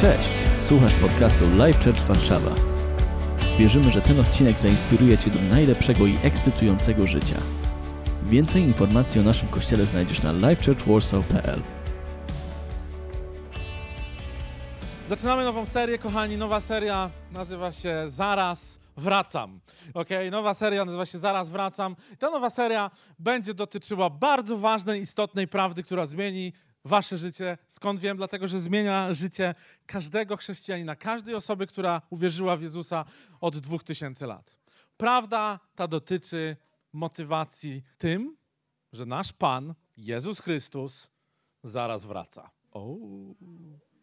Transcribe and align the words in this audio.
Cześć, 0.00 0.28
słuchasz 0.58 0.94
podcastu 0.94 1.56
Live 1.56 1.84
Church 1.84 2.00
Warszawa. 2.00 2.50
Wierzymy, 3.58 3.90
że 3.92 4.00
ten 4.00 4.20
odcinek 4.20 4.60
zainspiruje 4.60 5.18
Cię 5.18 5.30
do 5.30 5.40
najlepszego 5.40 6.06
i 6.06 6.18
ekscytującego 6.22 7.06
życia. 7.06 7.36
Więcej 8.22 8.62
informacji 8.62 9.20
o 9.20 9.24
naszym 9.24 9.48
kościele 9.48 9.86
znajdziesz 9.86 10.22
na 10.22 10.32
livechurchwarsaw.pl 10.32 11.62
Zaczynamy 15.08 15.44
nową 15.44 15.66
serię, 15.66 15.98
kochani. 15.98 16.36
Nowa 16.36 16.60
seria 16.60 17.10
nazywa 17.32 17.72
się 17.72 18.04
Zaraz 18.06 18.80
Wracam. 18.96 19.60
Ok, 19.94 20.08
nowa 20.30 20.54
seria 20.54 20.84
nazywa 20.84 21.06
się 21.06 21.18
Zaraz 21.18 21.50
Wracam. 21.50 21.96
Ta 22.18 22.30
nowa 22.30 22.50
seria 22.50 22.90
będzie 23.18 23.54
dotyczyła 23.54 24.10
bardzo 24.10 24.58
ważnej, 24.58 25.00
istotnej 25.00 25.48
prawdy, 25.48 25.82
która 25.82 26.06
zmieni 26.06 26.52
wasze 26.86 27.16
życie. 27.16 27.58
Skąd 27.68 28.00
wiem? 28.00 28.16
Dlatego, 28.16 28.48
że 28.48 28.60
zmienia 28.60 29.12
życie 29.12 29.54
każdego 29.86 30.36
chrześcijanina, 30.36 30.96
każdej 30.96 31.34
osoby, 31.34 31.66
która 31.66 32.02
uwierzyła 32.10 32.56
w 32.56 32.62
Jezusa 32.62 33.04
od 33.40 33.58
2000 33.58 34.26
lat. 34.26 34.58
Prawda 34.96 35.60
ta 35.74 35.88
dotyczy 35.88 36.56
motywacji 36.92 37.82
tym, 37.98 38.36
że 38.92 39.06
nasz 39.06 39.32
Pan, 39.32 39.74
Jezus 39.96 40.40
Chrystus, 40.40 41.10
zaraz 41.62 42.04
wraca. 42.04 42.50
O, 42.72 42.96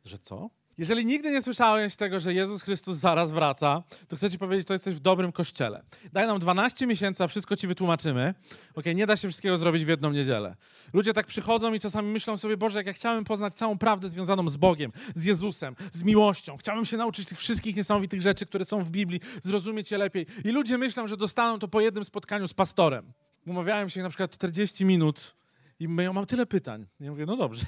że 0.03 0.19
co? 0.19 0.49
Jeżeli 0.77 1.05
nigdy 1.05 1.31
nie 1.31 1.41
słyszałeś 1.41 1.95
tego, 1.95 2.19
że 2.19 2.33
Jezus 2.33 2.63
Chrystus 2.63 2.97
zaraz 2.97 3.31
wraca, 3.31 3.83
to 4.07 4.15
chcę 4.15 4.29
ci 4.29 4.37
powiedzieć, 4.37 4.67
to 4.67 4.73
jesteś 4.73 4.95
w 4.95 4.99
dobrym 4.99 5.31
kościele. 5.31 5.83
Daj 6.13 6.27
nam 6.27 6.39
12 6.39 6.87
miesięcy, 6.87 7.23
a 7.23 7.27
wszystko 7.27 7.55
ci 7.55 7.67
wytłumaczymy. 7.67 8.33
Ok, 8.75 8.85
nie 8.95 9.07
da 9.07 9.15
się 9.17 9.27
wszystkiego 9.27 9.57
zrobić 9.57 9.85
w 9.85 9.87
jedną 9.87 10.11
niedzielę. 10.11 10.55
Ludzie 10.93 11.13
tak 11.13 11.27
przychodzą 11.27 11.73
i 11.73 11.79
czasami 11.79 12.11
myślą 12.11 12.37
sobie, 12.37 12.57
Boże, 12.57 12.77
jak 12.77 12.87
ja 12.87 12.93
chciałem 12.93 13.23
poznać 13.23 13.53
całą 13.53 13.77
prawdę 13.77 14.09
związaną 14.09 14.49
z 14.49 14.57
Bogiem, 14.57 14.91
z 15.15 15.25
Jezusem, 15.25 15.75
z 15.91 16.03
miłością. 16.03 16.57
Chciałem 16.57 16.85
się 16.85 16.97
nauczyć 16.97 17.27
tych 17.27 17.39
wszystkich 17.39 17.75
niesamowitych 17.75 18.21
rzeczy, 18.21 18.45
które 18.45 18.65
są 18.65 18.83
w 18.83 18.89
Biblii, 18.89 19.19
zrozumieć 19.43 19.91
je 19.91 19.97
lepiej. 19.97 20.25
I 20.45 20.49
ludzie 20.49 20.77
myślą, 20.77 21.07
że 21.07 21.17
dostaną 21.17 21.59
to 21.59 21.67
po 21.67 21.81
jednym 21.81 22.05
spotkaniu 22.05 22.47
z 22.47 22.53
pastorem. 22.53 23.13
Umawiałem 23.45 23.89
się 23.89 24.01
na 24.01 24.09
przykład 24.09 24.31
40 24.31 24.85
minut 24.85 25.35
i 25.79 25.87
mówię, 25.87 26.13
mam 26.13 26.25
tyle 26.25 26.45
pytań. 26.45 26.85
Ja 26.99 27.11
mówię, 27.11 27.25
no 27.25 27.37
dobrze. 27.37 27.65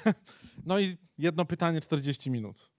No 0.66 0.78
i 0.78 0.96
jedno 1.18 1.44
pytanie 1.44 1.80
40 1.80 2.30
minut. 2.30 2.75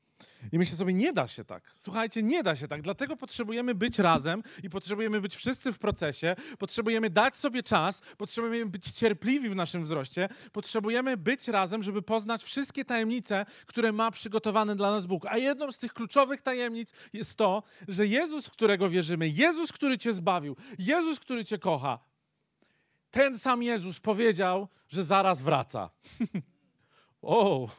I 0.52 0.60
myślę 0.60 0.78
sobie, 0.78 0.94
nie 0.94 1.14
da 1.14 1.28
się 1.28 1.46
tak. 1.46 1.64
Słuchajcie, 1.78 2.24
nie 2.24 2.44
da 2.44 2.56
się 2.56 2.68
tak. 2.68 2.82
Dlatego 2.82 3.18
potrzebujemy 3.18 3.76
być 3.76 4.00
razem 4.00 4.44
i 4.64 4.70
potrzebujemy 4.70 5.22
być 5.22 5.36
wszyscy 5.36 5.74
w 5.74 5.80
procesie. 5.80 6.36
Potrzebujemy 6.60 7.10
dać 7.10 7.36
sobie 7.38 7.64
czas, 7.64 8.02
potrzebujemy 8.18 8.72
być 8.72 8.92
cierpliwi 8.92 9.50
w 9.50 9.56
naszym 9.56 9.84
wzroście. 9.84 10.30
Potrzebujemy 10.52 11.18
być 11.18 11.48
razem, 11.48 11.84
żeby 11.84 12.02
poznać 12.02 12.44
wszystkie 12.44 12.86
tajemnice, 12.86 13.46
które 13.66 13.92
ma 13.92 14.12
przygotowane 14.12 14.76
dla 14.76 14.92
nas 14.92 15.06
Bóg. 15.06 15.26
A 15.26 15.38
jedną 15.38 15.72
z 15.72 15.80
tych 15.80 15.94
kluczowych 15.94 16.42
tajemnic 16.42 16.94
jest 17.14 17.36
to, 17.36 17.64
że 17.88 18.08
Jezus, 18.08 18.48
w 18.48 18.52
którego 18.52 18.90
wierzymy, 18.90 19.30
Jezus, 19.30 19.72
który 19.72 19.98
Cię 19.98 20.14
zbawił, 20.14 20.56
Jezus, 20.80 21.20
który 21.20 21.46
Cię 21.46 21.58
kocha, 21.58 22.00
ten 23.12 23.40
sam 23.40 23.64
Jezus 23.64 24.00
powiedział, 24.00 24.68
że 24.90 25.04
zaraz 25.04 25.42
wraca. 25.42 25.90
o, 27.22 27.70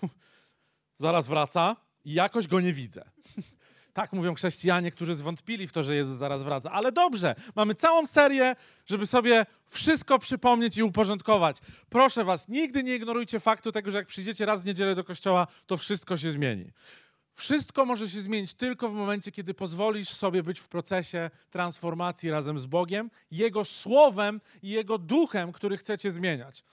zaraz 0.97 1.29
wraca 1.29 1.77
i 2.09 2.13
jakoś 2.13 2.47
go 2.47 2.61
nie 2.61 2.73
widzę. 2.73 3.05
Tak 3.93 4.13
mówią 4.13 4.35
chrześcijanie, 4.35 4.91
którzy 4.91 5.17
zwątpili 5.17 5.69
w 5.69 5.73
to, 5.73 5.83
że 5.83 5.95
Jezus 5.97 6.17
zaraz 6.17 6.43
wraca. 6.43 6.71
Ale 6.71 6.93
dobrze, 6.93 7.35
mamy 7.57 7.75
całą 7.75 8.07
serię, 8.07 8.57
żeby 8.87 9.07
sobie 9.07 9.47
wszystko 9.69 10.19
przypomnieć 10.19 10.77
i 10.77 10.83
uporządkować. 10.83 11.57
Proszę 11.89 12.25
Was, 12.25 12.49
nigdy 12.49 12.83
nie 12.83 12.95
ignorujcie 12.95 13.41
faktu 13.41 13.73
tego, 13.73 13.91
że 13.91 13.99
jak 13.99 14.07
przyjdziecie 14.07 14.47
raz 14.47 14.63
w 14.63 14.67
niedzielę 14.67 14.95
do 14.95 15.05
kościoła, 15.05 15.47
to 15.67 15.77
wszystko 15.77 16.17
się 16.17 16.31
zmieni. 16.31 16.71
Wszystko 17.33 17.85
może 17.85 18.09
się 18.09 18.21
zmienić 18.21 18.55
tylko 18.55 18.89
w 18.89 18.95
momencie, 18.95 19.33
kiedy 19.33 19.55
pozwolisz 19.55 20.09
sobie 20.09 20.43
być 20.43 20.61
w 20.61 20.69
procesie 20.69 21.31
transformacji 21.51 22.31
razem 22.31 22.59
z 22.59 22.67
Bogiem, 22.67 23.11
Jego 23.31 23.65
słowem 23.65 24.41
i 24.63 24.69
Jego 24.69 24.99
duchem, 24.99 25.53
który 25.53 25.77
chcecie 25.77 26.11
zmieniać. 26.11 26.65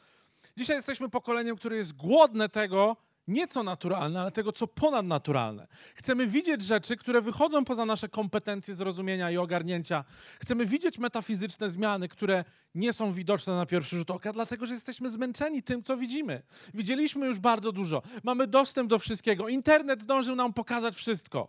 Dzisiaj 0.57 0.75
jesteśmy 0.75 1.09
pokoleniem, 1.09 1.55
które 1.55 1.77
jest 1.77 1.93
głodne 1.93 2.49
tego, 2.49 2.97
nie 3.27 3.47
co 3.47 3.63
naturalne, 3.63 4.21
ale 4.21 4.31
tego, 4.31 4.51
co 4.51 4.67
ponadnaturalne. 4.67 5.67
Chcemy 5.95 6.27
widzieć 6.27 6.61
rzeczy, 6.61 6.97
które 6.97 7.21
wychodzą 7.21 7.65
poza 7.65 7.85
nasze 7.85 8.09
kompetencje 8.09 8.75
zrozumienia 8.75 9.31
i 9.31 9.37
ogarnięcia. 9.37 10.03
Chcemy 10.39 10.65
widzieć 10.65 10.99
metafizyczne 10.99 11.69
zmiany, 11.69 12.07
które 12.07 12.43
nie 12.75 12.93
są 12.93 13.13
widoczne 13.13 13.55
na 13.55 13.65
pierwszy 13.65 13.95
rzut 13.95 14.11
oka, 14.11 14.33
dlatego 14.33 14.65
że 14.65 14.73
jesteśmy 14.73 15.09
zmęczeni 15.09 15.63
tym, 15.63 15.83
co 15.83 15.97
widzimy. 15.97 16.41
Widzieliśmy 16.73 17.27
już 17.27 17.39
bardzo 17.39 17.71
dużo. 17.71 18.01
Mamy 18.23 18.47
dostęp 18.47 18.89
do 18.89 18.99
wszystkiego. 18.99 19.47
Internet 19.47 20.01
zdążył 20.01 20.35
nam 20.35 20.53
pokazać 20.53 20.95
wszystko. 20.95 21.47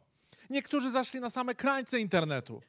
Niektórzy 0.51 0.91
zaszli 0.91 1.21
na 1.21 1.31
same 1.31 1.55
krańce 1.55 2.01
internetu 2.01 2.63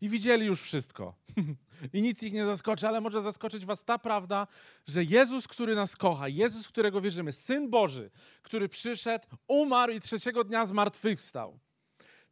i 0.00 0.08
widzieli 0.08 0.46
już 0.46 0.62
wszystko. 0.62 1.14
I 1.92 2.02
nic 2.02 2.22
ich 2.22 2.32
nie 2.32 2.46
zaskoczy, 2.46 2.88
ale 2.88 3.00
może 3.00 3.22
zaskoczyć 3.22 3.66
was 3.66 3.84
ta 3.84 3.98
prawda, 3.98 4.46
że 4.86 5.04
Jezus, 5.04 5.48
który 5.48 5.74
nas 5.74 5.96
kocha, 5.96 6.28
Jezus, 6.28 6.68
którego 6.68 7.00
wierzymy, 7.00 7.32
Syn 7.32 7.70
Boży, 7.70 8.10
który 8.42 8.68
przyszedł, 8.68 9.26
umarł 9.48 9.92
i 9.92 10.00
trzeciego 10.00 10.44
dnia 10.44 10.66
zmartwychwstał. 10.66 11.58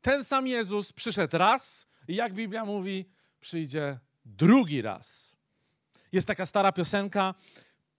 Ten 0.00 0.24
sam 0.24 0.46
Jezus 0.46 0.92
przyszedł 0.92 1.38
raz 1.38 1.86
i 2.08 2.14
jak 2.14 2.34
Biblia 2.34 2.64
mówi, 2.64 3.10
przyjdzie 3.40 3.98
drugi 4.24 4.82
raz. 4.82 5.36
Jest 6.12 6.26
taka 6.26 6.46
stara 6.46 6.72
piosenka, 6.72 7.34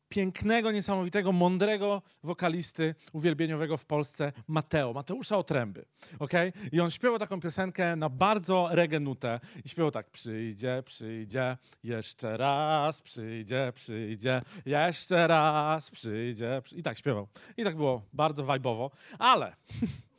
pięknego, 0.09 0.71
niesamowitego, 0.71 1.31
mądrego 1.31 2.01
wokalisty 2.23 2.95
uwielbieniowego 3.13 3.77
w 3.77 3.85
Polsce, 3.85 4.33
Mateo, 4.47 4.93
Mateusza 4.93 5.37
Otręby. 5.37 5.85
Okay? 6.19 6.53
I 6.71 6.79
on 6.79 6.91
śpiewał 6.91 7.19
taką 7.19 7.39
piosenkę 7.39 7.95
na 7.95 8.09
bardzo 8.09 8.69
regenutę 8.71 9.39
i 9.65 9.69
śpiewał 9.69 9.91
tak, 9.91 10.09
przyjdzie, 10.09 10.83
przyjdzie, 10.85 11.57
jeszcze 11.83 12.37
raz, 12.37 13.01
przyjdzie, 13.01 13.73
przyjdzie, 13.75 14.41
jeszcze 14.65 15.27
raz, 15.27 15.91
przyjdzie, 15.91 16.61
i 16.75 16.83
tak 16.83 16.97
śpiewał. 16.97 17.27
I 17.57 17.63
tak 17.63 17.75
było 17.75 18.01
bardzo 18.13 18.45
wajbowo, 18.45 18.91
ale, 19.19 19.55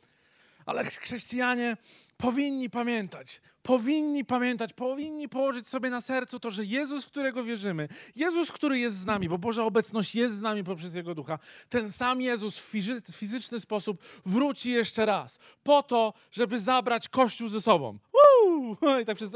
ale 0.65 0.85
chrześcijanie 0.85 1.77
powinni 2.21 2.69
pamiętać, 2.69 3.41
powinni 3.63 4.25
pamiętać, 4.25 4.73
powinni 4.73 5.29
położyć 5.29 5.67
sobie 5.67 5.89
na 5.89 6.01
sercu 6.01 6.39
to, 6.39 6.51
że 6.51 6.65
Jezus, 6.65 7.05
w 7.05 7.11
którego 7.11 7.43
wierzymy, 7.43 7.87
Jezus, 8.15 8.51
który 8.51 8.79
jest 8.79 8.97
z 8.97 9.05
nami, 9.05 9.29
bo 9.29 9.37
Boża 9.37 9.63
obecność 9.63 10.15
jest 10.15 10.35
z 10.35 10.41
nami 10.41 10.63
poprzez 10.63 10.95
Jego 10.95 11.15
Ducha, 11.15 11.39
ten 11.69 11.91
sam 11.91 12.21
Jezus 12.21 12.59
w 12.59 13.15
fizyczny 13.15 13.59
sposób 13.59 14.03
wróci 14.25 14.71
jeszcze 14.71 15.05
raz, 15.05 15.39
po 15.63 15.83
to, 15.83 16.13
żeby 16.31 16.59
zabrać 16.59 17.09
Kościół 17.09 17.49
ze 17.49 17.61
sobą. 17.61 17.97
Uuu! 18.43 18.77
I 19.01 19.05
tak 19.05 19.15
przez 19.15 19.31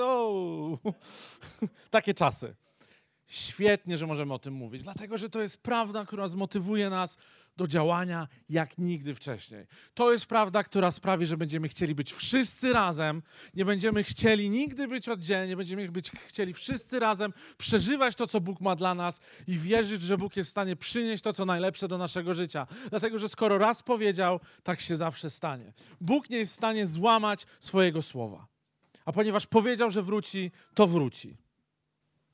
Takie 1.89 2.13
czasy. 2.13 2.55
Świetnie, 3.27 3.97
że 3.97 4.07
możemy 4.07 4.33
o 4.33 4.39
tym 4.39 4.53
mówić, 4.53 4.83
dlatego 4.83 5.17
że 5.17 5.29
to 5.29 5.41
jest 5.41 5.57
prawda, 5.57 6.05
która 6.05 6.27
zmotywuje 6.27 6.89
nas 6.89 7.17
do 7.57 7.67
działania 7.67 8.27
jak 8.49 8.77
nigdy 8.77 9.15
wcześniej. 9.15 9.65
To 9.93 10.11
jest 10.11 10.25
prawda, 10.25 10.63
która 10.63 10.91
sprawi, 10.91 11.25
że 11.25 11.37
będziemy 11.37 11.67
chcieli 11.67 11.95
być 11.95 12.13
wszyscy 12.13 12.73
razem, 12.73 13.21
nie 13.53 13.65
będziemy 13.65 14.03
chcieli 14.03 14.49
nigdy 14.49 14.87
być 14.87 15.09
oddzielnie, 15.09 15.57
będziemy 15.57 15.91
być 15.91 16.11
chcieli 16.11 16.53
wszyscy 16.53 16.99
razem 16.99 17.33
przeżywać 17.57 18.15
to, 18.15 18.27
co 18.27 18.41
Bóg 18.41 18.61
ma 18.61 18.75
dla 18.75 18.95
nas 18.95 19.19
i 19.47 19.57
wierzyć, 19.57 20.01
że 20.01 20.17
Bóg 20.17 20.37
jest 20.37 20.49
w 20.49 20.51
stanie 20.51 20.75
przynieść 20.75 21.23
to, 21.23 21.33
co 21.33 21.45
najlepsze 21.45 21.87
do 21.87 21.97
naszego 21.97 22.33
życia. 22.33 22.67
Dlatego, 22.89 23.19
że 23.19 23.29
skoro 23.29 23.57
raz 23.57 23.83
powiedział, 23.83 24.39
tak 24.63 24.81
się 24.81 24.95
zawsze 24.95 25.29
stanie. 25.29 25.73
Bóg 26.01 26.29
nie 26.29 26.37
jest 26.37 26.53
w 26.53 26.55
stanie 26.55 26.87
złamać 26.87 27.45
swojego 27.59 28.01
słowa. 28.01 28.47
A 29.05 29.11
ponieważ 29.11 29.47
powiedział, 29.47 29.91
że 29.91 30.01
wróci, 30.01 30.51
to 30.73 30.87
wróci. 30.87 31.44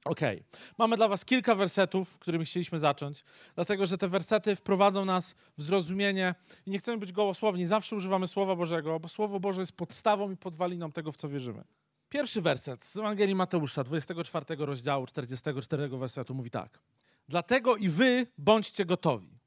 Okej, 0.06 0.38
okay. 0.38 0.62
mamy 0.78 0.96
dla 0.96 1.08
Was 1.08 1.26
kilka 1.26 1.56
wersetów, 1.56 2.20
którymi 2.20 2.46
chcieliśmy 2.46 2.80
zacząć, 2.80 3.24
dlatego 3.56 3.88
że 3.88 3.98
te 3.98 4.08
wersety 4.08 4.56
wprowadzą 4.56 5.06
nas 5.06 5.36
w 5.58 5.64
zrozumienie 5.64 6.36
i 6.66 6.72
nie 6.72 6.80
chcemy 6.80 6.98
być 6.98 7.12
gołosłowni, 7.12 7.66
zawsze 7.66 7.96
używamy 7.96 8.28
Słowa 8.28 8.56
Bożego, 8.56 9.00
bo 9.00 9.08
Słowo 9.08 9.40
Boże 9.40 9.62
jest 9.62 9.72
podstawą 9.72 10.32
i 10.32 10.38
podwaliną 10.38 10.92
tego, 10.92 11.12
w 11.12 11.16
co 11.16 11.30
wierzymy. 11.30 11.64
Pierwszy 12.10 12.42
werset 12.42 12.86
z 12.86 12.98
Ewangelii 12.98 13.36
Mateusza, 13.36 13.84
24 13.84 14.46
rozdziału, 14.66 15.06
44 15.06 15.88
wersetu 15.88 16.36
mówi 16.36 16.52
tak. 16.52 16.80
Dlatego 17.28 17.78
i 17.78 17.90
wy 17.90 18.28
bądźcie 18.38 18.86
gotowi, 18.86 19.40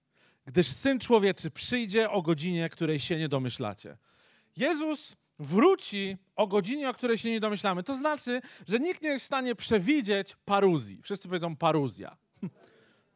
gdyż 0.46 0.66
Syn 0.66 0.98
Człowieczy 0.98 1.50
przyjdzie 1.50 2.10
o 2.10 2.22
godzinie, 2.22 2.68
której 2.68 3.00
się 3.00 3.18
nie 3.18 3.28
domyślacie. 3.28 3.96
Jezus 4.56 5.16
wróci 5.38 6.16
o 6.36 6.46
godzinie, 6.46 6.90
o 6.90 6.94
której 6.94 7.18
się 7.18 7.30
nie 7.30 7.40
domyślamy. 7.40 7.82
To 7.82 7.94
znaczy, 7.94 8.40
że 8.66 8.78
nikt 8.78 9.02
nie 9.02 9.08
jest 9.08 9.24
w 9.24 9.26
stanie 9.26 9.54
przewidzieć 9.54 10.36
paruzji. 10.44 11.02
Wszyscy 11.02 11.28
powiedzą 11.28 11.56
paruzja. 11.56 12.16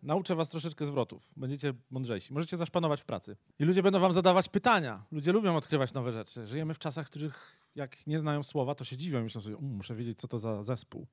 Nauczę 0.02 0.34
was 0.34 0.48
troszeczkę 0.48 0.86
zwrotów. 0.86 1.28
Będziecie 1.36 1.74
mądrzejsi. 1.90 2.32
Możecie 2.32 2.56
zaszpanować 2.56 3.00
w 3.00 3.04
pracy. 3.04 3.36
I 3.58 3.64
ludzie 3.64 3.82
będą 3.82 4.00
wam 4.00 4.12
zadawać 4.12 4.48
pytania. 4.48 5.04
Ludzie 5.12 5.32
lubią 5.32 5.56
odkrywać 5.56 5.92
nowe 5.92 6.12
rzeczy. 6.12 6.46
Żyjemy 6.46 6.74
w 6.74 6.78
czasach, 6.78 7.06
w 7.06 7.10
których 7.10 7.58
jak 7.74 8.06
nie 8.06 8.18
znają 8.18 8.42
słowa, 8.42 8.74
to 8.74 8.84
się 8.84 8.96
dziwią. 8.96 9.22
Myślą 9.22 9.40
sobie, 9.40 9.56
um, 9.56 9.76
muszę 9.76 9.94
wiedzieć, 9.94 10.18
co 10.18 10.28
to 10.28 10.38
za 10.38 10.62
zespół. 10.62 11.06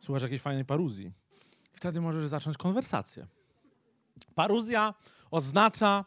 Słuchasz 0.00 0.22
jakiejś 0.22 0.42
fajnej 0.42 0.64
paruzji. 0.64 1.12
Wtedy 1.72 2.00
możesz 2.00 2.28
zacząć 2.28 2.56
konwersację. 2.56 3.26
Paruzja 4.34 4.94
oznacza 5.30 6.04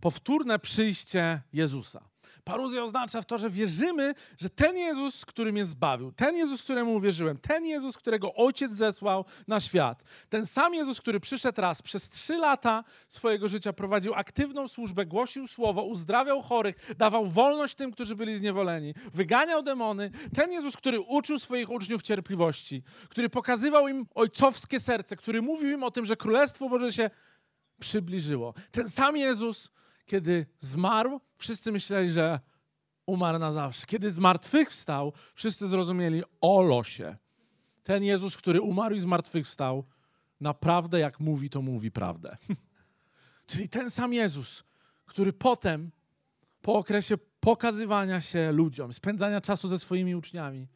powtórne 0.00 0.58
przyjście 0.58 1.42
Jezusa. 1.52 2.09
Paruzja 2.50 2.84
oznacza 2.84 3.22
w 3.22 3.26
to, 3.26 3.38
że 3.38 3.50
wierzymy, 3.50 4.14
że 4.38 4.50
ten 4.50 4.76
Jezus, 4.76 5.24
który 5.24 5.52
mnie 5.52 5.64
zbawił, 5.64 6.12
ten 6.12 6.36
Jezus, 6.36 6.62
któremu 6.62 6.94
uwierzyłem, 6.94 7.38
ten 7.38 7.66
Jezus, 7.66 7.96
którego 7.96 8.34
Ojciec 8.34 8.72
zesłał 8.72 9.24
na 9.48 9.60
świat, 9.60 10.04
ten 10.28 10.46
sam 10.46 10.74
Jezus, 10.74 11.00
który 11.00 11.20
przyszedł 11.20 11.60
raz, 11.60 11.82
przez 11.82 12.08
trzy 12.08 12.36
lata 12.36 12.84
swojego 13.08 13.48
życia 13.48 13.72
prowadził 13.72 14.14
aktywną 14.14 14.68
służbę, 14.68 15.06
głosił 15.06 15.46
słowo, 15.46 15.82
uzdrawiał 15.82 16.42
chorych, 16.42 16.94
dawał 16.98 17.26
wolność 17.26 17.74
tym, 17.74 17.92
którzy 17.92 18.16
byli 18.16 18.36
zniewoleni, 18.36 18.94
wyganiał 19.14 19.62
demony, 19.62 20.10
ten 20.34 20.52
Jezus, 20.52 20.76
który 20.76 21.00
uczył 21.00 21.38
swoich 21.38 21.70
uczniów 21.70 22.02
cierpliwości, 22.02 22.82
który 23.08 23.28
pokazywał 23.28 23.88
im 23.88 24.06
ojcowskie 24.14 24.80
serce, 24.80 25.16
który 25.16 25.42
mówił 25.42 25.70
im 25.70 25.82
o 25.82 25.90
tym, 25.90 26.06
że 26.06 26.16
Królestwo 26.16 26.68
Boże 26.68 26.92
się 26.92 27.10
przybliżyło. 27.80 28.54
Ten 28.70 28.88
sam 28.88 29.16
Jezus, 29.16 29.70
kiedy 30.10 30.46
zmarł, 30.58 31.20
wszyscy 31.36 31.72
myśleli, 31.72 32.10
że 32.10 32.40
umarł 33.06 33.38
na 33.38 33.52
zawsze. 33.52 33.86
Kiedy 33.86 34.10
zmartwychwstał, 34.10 35.12
wszyscy 35.34 35.68
zrozumieli 35.68 36.22
o 36.40 36.62
losie. 36.62 37.16
Ten 37.84 38.04
Jezus, 38.04 38.36
który 38.36 38.60
umarł 38.60 38.94
i 38.94 39.00
zmartwychwstał, 39.00 39.84
naprawdę 40.40 40.98
jak 40.98 41.20
mówi, 41.20 41.50
to 41.50 41.62
mówi 41.62 41.90
prawdę. 41.90 42.36
Czyli 43.46 43.68
ten 43.68 43.90
sam 43.90 44.12
Jezus, 44.12 44.64
który 45.06 45.32
potem, 45.32 45.90
po 46.62 46.74
okresie 46.74 47.18
pokazywania 47.40 48.20
się 48.20 48.52
ludziom, 48.52 48.92
spędzania 48.92 49.40
czasu 49.40 49.68
ze 49.68 49.78
swoimi 49.78 50.14
uczniami, 50.14 50.68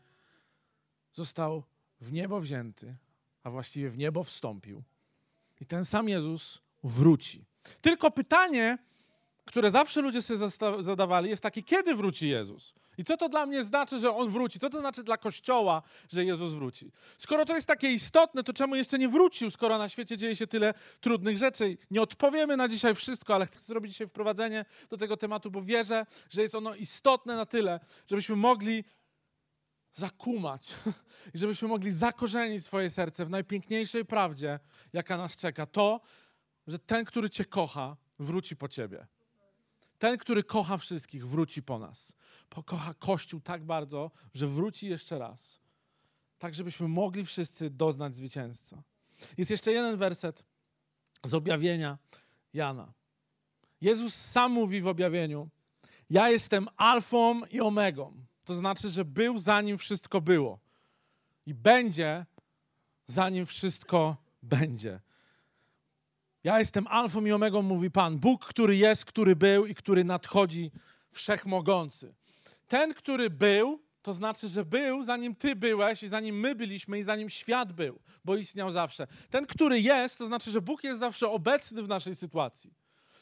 został 1.12 1.64
w 2.00 2.12
niebo 2.12 2.40
wzięty, 2.40 2.96
a 3.42 3.50
właściwie 3.50 3.90
w 3.90 3.98
niebo 3.98 4.24
wstąpił. 4.24 4.82
I 5.60 5.66
ten 5.66 5.84
sam 5.84 6.08
Jezus 6.08 6.62
wróci. 6.84 7.44
Tylko 7.80 8.10
pytanie, 8.10 8.78
które 9.44 9.70
zawsze 9.70 10.00
ludzie 10.00 10.22
sobie 10.22 10.48
zadawali, 10.80 11.30
jest 11.30 11.42
takie, 11.42 11.62
kiedy 11.62 11.94
wróci 11.94 12.28
Jezus? 12.28 12.74
I 12.98 13.04
co 13.04 13.16
to 13.16 13.28
dla 13.28 13.46
mnie 13.46 13.64
znaczy, 13.64 13.98
że 13.98 14.10
On 14.10 14.30
wróci? 14.30 14.58
Co 14.58 14.70
to 14.70 14.80
znaczy 14.80 15.02
dla 15.02 15.16
Kościoła, 15.16 15.82
że 16.12 16.24
Jezus 16.24 16.52
wróci? 16.52 16.92
Skoro 17.18 17.44
to 17.44 17.54
jest 17.54 17.66
takie 17.66 17.92
istotne, 17.92 18.44
to 18.44 18.52
czemu 18.52 18.76
jeszcze 18.76 18.98
nie 18.98 19.08
wrócił, 19.08 19.50
skoro 19.50 19.78
na 19.78 19.88
świecie 19.88 20.16
dzieje 20.16 20.36
się 20.36 20.46
tyle 20.46 20.74
trudnych 21.00 21.38
rzeczy? 21.38 21.76
Nie 21.90 22.02
odpowiemy 22.02 22.56
na 22.56 22.68
dzisiaj 22.68 22.94
wszystko, 22.94 23.34
ale 23.34 23.46
chcę 23.46 23.60
zrobić 23.60 23.92
dzisiaj 23.92 24.06
wprowadzenie 24.06 24.64
do 24.90 24.96
tego 24.96 25.16
tematu, 25.16 25.50
bo 25.50 25.62
wierzę, 25.62 26.06
że 26.30 26.42
jest 26.42 26.54
ono 26.54 26.74
istotne 26.74 27.36
na 27.36 27.46
tyle, 27.46 27.80
żebyśmy 28.06 28.36
mogli 28.36 28.84
zakumać 29.94 30.74
i 31.34 31.38
żebyśmy 31.38 31.68
mogli 31.68 31.90
zakorzenić 31.90 32.64
swoje 32.64 32.90
serce 32.90 33.26
w 33.26 33.30
najpiękniejszej 33.30 34.04
prawdzie, 34.04 34.58
jaka 34.92 35.16
nas 35.16 35.36
czeka. 35.36 35.66
To, 35.66 36.00
że 36.66 36.78
ten, 36.78 37.04
który 37.04 37.30
Cię 37.30 37.44
kocha, 37.44 37.96
wróci 38.18 38.56
po 38.56 38.68
Ciebie. 38.68 39.06
Ten, 39.98 40.18
który 40.18 40.44
kocha 40.44 40.76
wszystkich, 40.76 41.28
wróci 41.28 41.62
po 41.62 41.78
nas. 41.78 42.12
Pokocha 42.48 42.94
Kościół 42.94 43.40
tak 43.40 43.64
bardzo, 43.64 44.10
że 44.34 44.46
wróci 44.46 44.88
jeszcze 44.88 45.18
raz. 45.18 45.60
Tak, 46.38 46.54
żebyśmy 46.54 46.88
mogli 46.88 47.24
wszyscy 47.24 47.70
doznać 47.70 48.14
zwycięzca. 48.14 48.82
Jest 49.38 49.50
jeszcze 49.50 49.72
jeden 49.72 49.96
werset 49.96 50.44
z 51.24 51.34
objawienia 51.34 51.98
Jana. 52.52 52.92
Jezus 53.80 54.14
sam 54.14 54.52
mówi 54.52 54.80
w 54.80 54.86
objawieniu: 54.86 55.48
Ja 56.10 56.30
jestem 56.30 56.68
Alfą 56.76 57.44
i 57.44 57.60
Omegą. 57.60 58.24
To 58.44 58.54
znaczy, 58.54 58.90
że 58.90 59.04
był 59.04 59.38
zanim 59.38 59.78
wszystko 59.78 60.20
było. 60.20 60.58
I 61.46 61.54
będzie 61.54 62.26
zanim 63.06 63.46
wszystko 63.46 64.16
będzie. 64.42 65.00
Ja 66.44 66.58
jestem 66.58 66.86
alfą 66.86 67.24
i 67.24 67.32
omegą, 67.32 67.62
mówi 67.62 67.90
Pan. 67.90 68.18
Bóg, 68.18 68.44
który 68.44 68.76
jest, 68.76 69.04
który 69.04 69.36
był 69.36 69.66
i 69.66 69.74
który 69.74 70.04
nadchodzi, 70.04 70.70
wszechmogący. 71.12 72.14
Ten, 72.68 72.94
który 72.94 73.30
był, 73.30 73.80
to 74.02 74.14
znaczy, 74.14 74.48
że 74.48 74.64
był 74.64 75.02
zanim 75.02 75.34
Ty 75.34 75.56
byłeś 75.56 76.02
i 76.02 76.08
zanim 76.08 76.40
my 76.40 76.54
byliśmy 76.54 76.98
i 76.98 77.04
zanim 77.04 77.30
świat 77.30 77.72
był, 77.72 77.98
bo 78.24 78.36
istniał 78.36 78.70
zawsze. 78.70 79.06
Ten, 79.30 79.46
który 79.46 79.80
jest, 79.80 80.18
to 80.18 80.26
znaczy, 80.26 80.50
że 80.50 80.60
Bóg 80.60 80.84
jest 80.84 81.00
zawsze 81.00 81.28
obecny 81.28 81.82
w 81.82 81.88
naszej 81.88 82.14
sytuacji. 82.14 82.70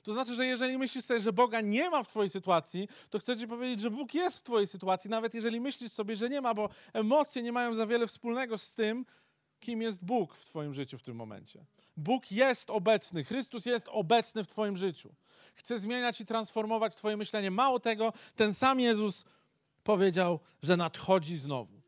To 0.03 0.13
znaczy, 0.13 0.35
że 0.35 0.47
jeżeli 0.47 0.79
myślisz 0.79 1.05
sobie, 1.05 1.21
że 1.21 1.33
Boga 1.33 1.61
nie 1.61 1.91
ma 1.91 2.03
w 2.03 2.09
Twojej 2.09 2.31
sytuacji, 2.31 2.89
to 3.11 3.19
chcę 3.19 3.37
Ci 3.37 3.47
powiedzieć, 3.47 3.81
że 3.81 3.91
Bóg 3.91 4.15
jest 4.15 4.39
w 4.39 4.43
Twojej 4.43 4.67
sytuacji, 4.67 5.11
nawet 5.11 5.35
jeżeli 5.35 5.61
myślisz 5.61 5.93
sobie, 5.93 6.17
że 6.17 6.29
nie 6.29 6.41
ma, 6.41 6.55
bo 6.55 6.69
emocje 6.93 7.43
nie 7.43 7.53
mają 7.53 7.75
za 7.75 7.87
wiele 7.87 8.07
wspólnego 8.07 8.59
z 8.59 8.75
tym, 8.75 9.05
kim 9.63 9.83
jest 9.83 10.05
Bóg 10.05 10.35
w 10.35 10.45
Twoim 10.45 10.75
życiu 10.75 10.99
w 10.99 11.03
tym 11.03 11.17
momencie. 11.17 11.65
Bóg 11.97 12.33
jest 12.33 12.71
obecny, 12.71 13.25
Chrystus 13.25 13.67
jest 13.67 13.89
obecny 13.89 14.45
w 14.45 14.47
Twoim 14.47 14.77
życiu. 14.77 15.15
Chce 15.55 15.79
zmieniać 15.79 16.21
i 16.21 16.27
transformować 16.27 16.97
Twoje 16.97 17.17
myślenie. 17.17 17.51
Mało 17.51 17.81
tego, 17.81 18.13
ten 18.37 18.55
sam 18.55 18.81
Jezus 18.81 19.25
powiedział, 19.85 20.41
że 20.63 20.77
nadchodzi 20.77 21.37
znowu. 21.37 21.83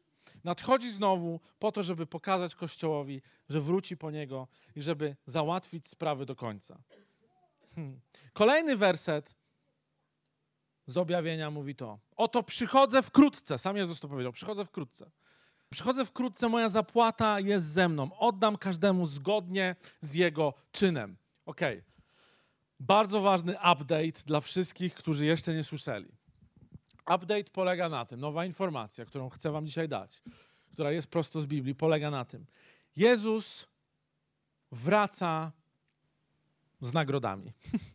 Nadchodzi 0.45 0.93
znowu 0.93 1.41
po 1.59 1.73
to, 1.73 1.83
żeby 1.83 2.07
pokazać 2.07 2.55
Kościołowi, 2.55 3.23
że 3.49 3.61
wróci 3.61 3.97
po 3.97 4.11
niego 4.11 4.49
i 4.77 4.83
żeby 4.83 5.17
załatwić 5.27 5.89
sprawy 5.89 6.27
do 6.27 6.37
końca. 6.37 6.79
Hmm. 7.75 8.01
Kolejny 8.33 8.77
werset 8.77 9.35
z 10.87 10.97
objawienia 10.97 11.51
mówi 11.51 11.75
to. 11.75 11.99
Oto 12.17 12.43
przychodzę 12.43 13.03
wkrótce. 13.03 13.59
Sam 13.59 13.77
Jezus 13.77 14.01
to 14.01 14.09
powiedział. 14.09 14.33
Przychodzę 14.33 14.65
wkrótce. 14.65 15.11
Przychodzę 15.71 16.05
wkrótce, 16.05 16.49
moja 16.49 16.69
zapłata 16.69 17.41
jest 17.41 17.67
ze 17.67 17.89
mną. 17.89 18.19
Oddam 18.19 18.57
każdemu 18.57 19.07
zgodnie 19.07 19.77
z 20.01 20.15
jego 20.15 20.55
czynem. 20.73 21.17
Ok. 21.47 21.61
Bardzo 22.81 23.21
ważny 23.21 23.53
update 23.53 24.23
dla 24.27 24.41
wszystkich, 24.41 24.95
którzy 24.95 25.27
jeszcze 25.27 25.55
nie 25.55 25.65
słyszeli. 25.65 26.09
Update 27.15 27.45
polega 27.53 27.89
na 27.89 28.05
tym, 28.05 28.21
nowa 28.21 28.45
informacja, 28.45 29.05
którą 29.05 29.29
chcę 29.29 29.51
Wam 29.51 29.67
dzisiaj 29.67 29.89
dać, 29.89 30.23
która 30.73 30.93
jest 30.93 31.09
prosto 31.09 31.41
z 31.41 31.47
Biblii, 31.47 31.75
polega 31.75 32.11
na 32.11 32.25
tym. 32.25 32.47
Jezus 32.97 33.67
wraca 34.73 35.53
z 36.81 36.93
nagrodami. 36.93 37.53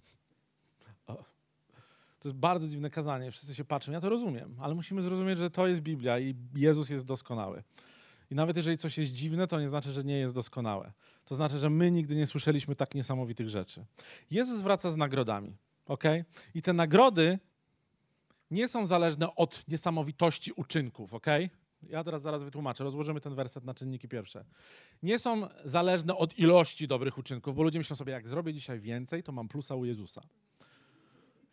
To 2.19 2.29
jest 2.29 2.39
bardzo 2.39 2.67
dziwne 2.67 2.89
kazanie, 2.89 3.31
wszyscy 3.31 3.55
się 3.55 3.65
patrzą. 3.65 3.91
Ja 3.91 4.01
to 4.01 4.09
rozumiem, 4.09 4.55
ale 4.59 4.75
musimy 4.75 5.01
zrozumieć, 5.01 5.37
że 5.37 5.49
to 5.49 5.67
jest 5.67 5.81
Biblia 5.81 6.19
i 6.19 6.35
Jezus 6.55 6.89
jest 6.89 7.05
doskonały. 7.05 7.63
I 8.31 8.35
nawet 8.35 8.57
jeżeli 8.57 8.77
coś 8.77 8.97
jest 8.97 9.11
dziwne, 9.11 9.47
to 9.47 9.59
nie 9.59 9.67
znaczy, 9.67 9.91
że 9.91 10.03
nie 10.03 10.17
jest 10.17 10.33
doskonałe. 10.33 10.91
To 11.25 11.35
znaczy, 11.35 11.59
że 11.59 11.69
my 11.69 11.91
nigdy 11.91 12.15
nie 12.15 12.27
słyszeliśmy 12.27 12.75
tak 12.75 12.95
niesamowitych 12.95 13.49
rzeczy. 13.49 13.85
Jezus 14.31 14.61
wraca 14.61 14.91
z 14.91 14.97
nagrodami, 14.97 15.57
ok? 15.85 16.03
I 16.53 16.61
te 16.61 16.73
nagrody 16.73 17.39
nie 18.51 18.67
są 18.67 18.87
zależne 18.87 19.35
od 19.35 19.67
niesamowitości 19.67 20.51
uczynków, 20.55 21.13
ok? 21.13 21.25
Ja 21.83 22.03
teraz 22.03 22.21
zaraz 22.21 22.43
wytłumaczę, 22.43 22.83
rozłożymy 22.83 23.21
ten 23.21 23.35
werset 23.35 23.63
na 23.63 23.73
czynniki 23.73 24.07
pierwsze. 24.07 24.45
Nie 25.03 25.19
są 25.19 25.47
zależne 25.65 26.15
od 26.15 26.39
ilości 26.39 26.87
dobrych 26.87 27.17
uczynków, 27.17 27.55
bo 27.55 27.63
ludzie 27.63 27.79
myślą 27.79 27.95
sobie, 27.95 28.13
jak 28.13 28.27
zrobię 28.27 28.53
dzisiaj 28.53 28.79
więcej, 28.79 29.23
to 29.23 29.31
mam 29.31 29.47
plusa 29.47 29.75
u 29.75 29.85
Jezusa. 29.85 30.21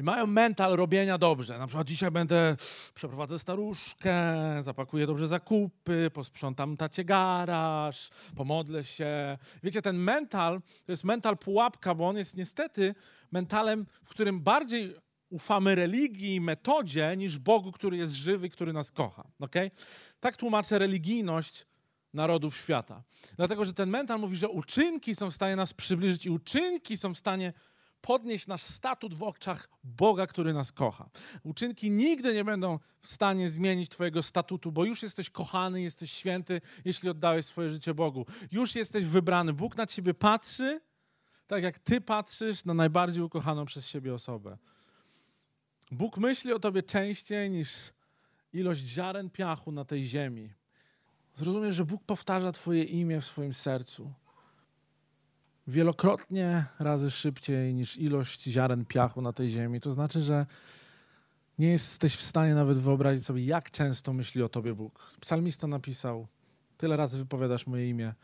I 0.00 0.02
mają 0.02 0.26
mental 0.26 0.76
robienia 0.76 1.18
dobrze. 1.18 1.58
Na 1.58 1.66
przykład 1.66 1.86
dzisiaj 1.86 2.10
będę, 2.10 2.56
przeprowadzę 2.94 3.38
staruszkę, 3.38 4.34
zapakuję 4.60 5.06
dobrze 5.06 5.28
zakupy, 5.28 6.10
posprzątam 6.14 6.76
tacie 6.76 7.04
garaż, 7.04 8.10
pomodlę 8.34 8.84
się. 8.84 9.38
Wiecie, 9.62 9.82
ten 9.82 9.96
mental 9.96 10.60
to 10.86 10.92
jest 10.92 11.04
mental 11.04 11.38
pułapka, 11.38 11.94
bo 11.94 12.08
on 12.08 12.16
jest 12.16 12.36
niestety 12.36 12.94
mentalem, 13.32 13.86
w 14.02 14.08
którym 14.08 14.40
bardziej 14.40 14.94
ufamy 15.30 15.74
religii, 15.74 16.40
metodzie, 16.40 17.16
niż 17.16 17.38
Bogu, 17.38 17.72
który 17.72 17.96
jest 17.96 18.12
żywy, 18.12 18.48
który 18.50 18.72
nas 18.72 18.92
kocha. 18.92 19.24
Okay? 19.40 19.70
Tak 20.20 20.36
tłumaczę 20.36 20.78
religijność 20.78 21.66
narodów 22.14 22.56
świata. 22.56 23.02
Dlatego, 23.36 23.64
że 23.64 23.74
ten 23.74 23.90
mental 23.90 24.20
mówi, 24.20 24.36
że 24.36 24.48
uczynki 24.48 25.14
są 25.14 25.30
w 25.30 25.34
stanie 25.34 25.56
nas 25.56 25.74
przybliżyć 25.74 26.26
i 26.26 26.30
uczynki 26.30 26.96
są 26.96 27.14
w 27.14 27.18
stanie 27.18 27.52
podnieść 28.00 28.46
nasz 28.46 28.62
statut 28.62 29.14
w 29.14 29.22
oczach 29.22 29.68
Boga, 29.84 30.26
który 30.26 30.52
nas 30.52 30.72
kocha. 30.72 31.08
Uczynki 31.42 31.90
nigdy 31.90 32.34
nie 32.34 32.44
będą 32.44 32.78
w 33.00 33.08
stanie 33.08 33.50
zmienić 33.50 33.88
Twojego 33.88 34.22
statutu, 34.22 34.72
bo 34.72 34.84
już 34.84 35.02
jesteś 35.02 35.30
kochany, 35.30 35.82
jesteś 35.82 36.12
święty, 36.12 36.60
jeśli 36.84 37.08
oddałeś 37.08 37.46
swoje 37.46 37.70
życie 37.70 37.94
Bogu. 37.94 38.26
Już 38.52 38.74
jesteś 38.74 39.04
wybrany. 39.04 39.52
Bóg 39.52 39.76
na 39.76 39.86
Ciebie 39.86 40.14
patrzy, 40.14 40.80
tak 41.46 41.62
jak 41.62 41.78
Ty 41.78 42.00
patrzysz 42.00 42.64
na 42.64 42.74
najbardziej 42.74 43.22
ukochaną 43.22 43.64
przez 43.64 43.88
siebie 43.88 44.14
osobę. 44.14 44.58
Bóg 45.90 46.16
myśli 46.16 46.52
o 46.52 46.58
Tobie 46.58 46.82
częściej 46.82 47.50
niż 47.50 47.68
ilość 48.52 48.80
ziaren 48.80 49.30
piachu 49.30 49.72
na 49.72 49.84
tej 49.84 50.04
ziemi. 50.04 50.52
Zrozumiesz, 51.34 51.74
że 51.74 51.84
Bóg 51.84 52.04
powtarza 52.04 52.52
Twoje 52.52 52.84
imię 52.84 53.20
w 53.20 53.26
swoim 53.26 53.54
sercu 53.54 54.12
wielokrotnie 55.66 56.64
razy 56.78 57.10
szybciej 57.10 57.74
niż 57.74 57.96
ilość 57.96 58.42
ziaren 58.42 58.84
piachu 58.84 59.22
na 59.22 59.32
tej 59.32 59.50
ziemi. 59.50 59.80
To 59.80 59.92
znaczy, 59.92 60.22
że 60.22 60.46
nie 61.58 61.68
jesteś 61.68 62.16
w 62.16 62.22
stanie 62.22 62.54
nawet 62.54 62.78
wyobrazić 62.78 63.24
sobie, 63.24 63.44
jak 63.44 63.70
często 63.70 64.12
myśli 64.12 64.42
o 64.42 64.48
tobie 64.48 64.74
Bóg. 64.74 65.16
Psalmista 65.20 65.66
napisał, 65.66 66.26
tyle 66.78 66.96
razy 66.96 67.18
wypowiadasz 67.18 67.66
moje 67.66 67.90
imię. 67.90 68.14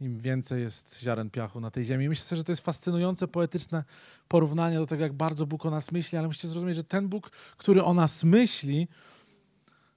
im 0.00 0.20
więcej 0.20 0.62
jest 0.62 1.00
ziaren 1.00 1.30
piachu 1.30 1.60
na 1.60 1.70
tej 1.70 1.84
ziemi. 1.84 2.08
Myślę, 2.08 2.36
że 2.36 2.44
to 2.44 2.52
jest 2.52 2.62
fascynujące, 2.62 3.28
poetyczne 3.28 3.84
porównanie 4.28 4.78
do 4.78 4.86
tego, 4.86 5.02
jak 5.02 5.12
bardzo 5.12 5.46
Bóg 5.46 5.66
o 5.66 5.70
nas 5.70 5.92
myśli, 5.92 6.18
ale 6.18 6.26
musicie 6.26 6.48
zrozumieć, 6.48 6.76
że 6.76 6.84
ten 6.84 7.08
Bóg, 7.08 7.30
który 7.56 7.84
o 7.84 7.94
nas 7.94 8.24
myśli, 8.24 8.88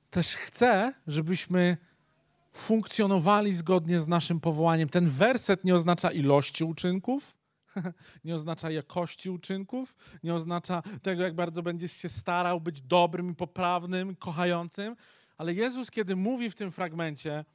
też 0.10 0.36
chce, 0.36 0.94
żebyśmy 1.08 1.78
funkcjonowali 2.60 3.54
zgodnie 3.54 4.00
z 4.00 4.08
naszym 4.08 4.40
powołaniem. 4.40 4.90
Ten 4.90 5.10
werset 5.10 5.64
nie 5.64 5.76
oznacza 5.76 6.12
ilości 6.12 6.64
uczynków, 6.64 7.38
nie 8.26 8.36
oznacza 8.36 8.72
jakości 8.72 9.30
uczynków, 9.30 9.98
nie 10.24 10.36
oznacza 10.36 10.84
tego, 11.02 11.24
jak 11.24 11.36
bardzo 11.36 11.64
będziesz 11.64 11.92
się 11.92 12.10
starał 12.10 12.62
być 12.62 12.82
dobrym, 12.82 13.36
poprawnym, 13.36 14.16
kochającym, 14.16 14.96
ale 15.38 15.54
Jezus, 15.54 15.92
kiedy 15.92 16.16
mówi 16.16 16.50
w 16.50 16.56
tym 16.56 16.72
fragmencie 16.72 17.46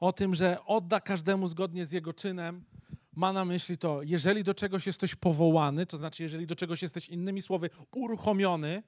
o 0.00 0.12
tym, 0.12 0.34
że 0.34 0.64
odda 0.66 1.00
każdemu 1.00 1.48
zgodnie 1.48 1.86
z 1.86 1.92
jego 1.92 2.12
czynem, 2.12 2.64
ma 3.12 3.32
na 3.32 3.44
myśli 3.44 3.78
to, 3.78 4.02
jeżeli 4.02 4.44
do 4.44 4.54
czegoś 4.54 4.86
jesteś 4.86 5.14
powołany, 5.14 5.86
to 5.86 5.96
znaczy, 5.96 6.22
jeżeli 6.22 6.46
do 6.46 6.56
czegoś 6.56 6.82
jesteś 6.82 7.08
innymi 7.08 7.42
słowy 7.42 7.70
uruchomiony, 7.92 8.82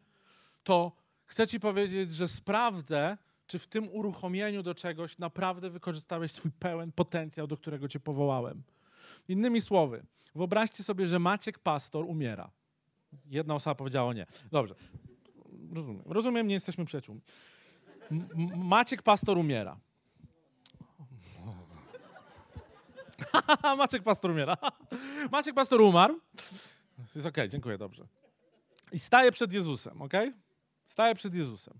to 0.64 0.92
chcę 1.26 1.46
ci 1.46 1.60
powiedzieć, 1.60 2.10
że 2.10 2.28
sprawdzę, 2.28 3.18
czy 3.46 3.58
w 3.58 3.66
tym 3.66 3.88
uruchomieniu 3.92 4.62
do 4.62 4.74
czegoś 4.74 5.18
naprawdę 5.18 5.70
wykorzystałeś 5.70 6.32
swój 6.32 6.50
pełen 6.50 6.92
potencjał, 6.92 7.46
do 7.46 7.56
którego 7.56 7.88
cię 7.88 8.00
powołałem. 8.00 8.62
Innymi 9.28 9.60
słowy, 9.60 10.02
wyobraźcie 10.34 10.82
sobie, 10.82 11.06
że 11.06 11.18
Maciek 11.18 11.58
Pastor 11.58 12.04
umiera. 12.04 12.50
Jedna 13.30 13.54
osoba 13.54 13.74
powiedziała 13.74 14.12
nie. 14.12 14.26
Dobrze. 14.50 14.74
Rozumiem. 15.74 16.02
Rozumiem, 16.06 16.46
nie 16.46 16.54
jesteśmy 16.54 16.84
przyjaciółmi. 16.84 17.20
Maciek 18.56 19.02
Pastor 19.02 19.38
umiera. 19.38 19.76
Maciek 23.78 24.02
Pastor 24.02 24.30
umiera. 24.30 24.56
Maciek 25.32 25.54
Pastor 25.54 25.80
umarł. 25.80 26.20
Jest 26.98 27.16
okej, 27.16 27.28
okay, 27.28 27.48
dziękuję, 27.48 27.78
dobrze. 27.78 28.06
I 28.92 28.98
staje 28.98 29.32
przed 29.32 29.52
Jezusem, 29.52 30.02
ok? 30.02 30.12
Staje 30.84 31.14
przed 31.14 31.34
Jezusem. 31.34 31.74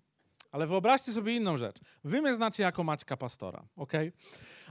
Ale 0.53 0.67
wyobraźcie 0.67 1.12
sobie 1.12 1.37
inną 1.37 1.57
rzecz. 1.57 1.76
Wy 2.05 2.23
mnie 2.23 2.35
znacie 2.35 2.62
jako 2.62 2.85
Maćka 2.85 3.17
Pastora, 3.17 3.65
ok? 3.76 3.93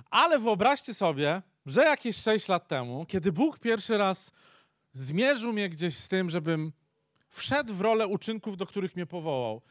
Ale 0.09 0.39
wyobraźcie 0.39 0.93
sobie, 0.93 1.41
że 1.65 1.83
jakieś 1.83 2.17
6 2.17 2.47
lat 2.47 2.67
temu, 2.67 3.05
kiedy 3.05 3.31
Bóg 3.31 3.59
pierwszy 3.59 3.97
raz 3.97 4.31
zmierzył 4.93 5.53
mnie 5.53 5.69
gdzieś 5.69 5.97
z 5.97 6.07
tym, 6.07 6.29
żebym 6.29 6.71
wszedł 7.29 7.73
w 7.73 7.81
rolę 7.81 8.07
uczynków, 8.07 8.57
do 8.57 8.65
których 8.65 8.95
mnie 8.95 9.05
powołał, 9.05 9.61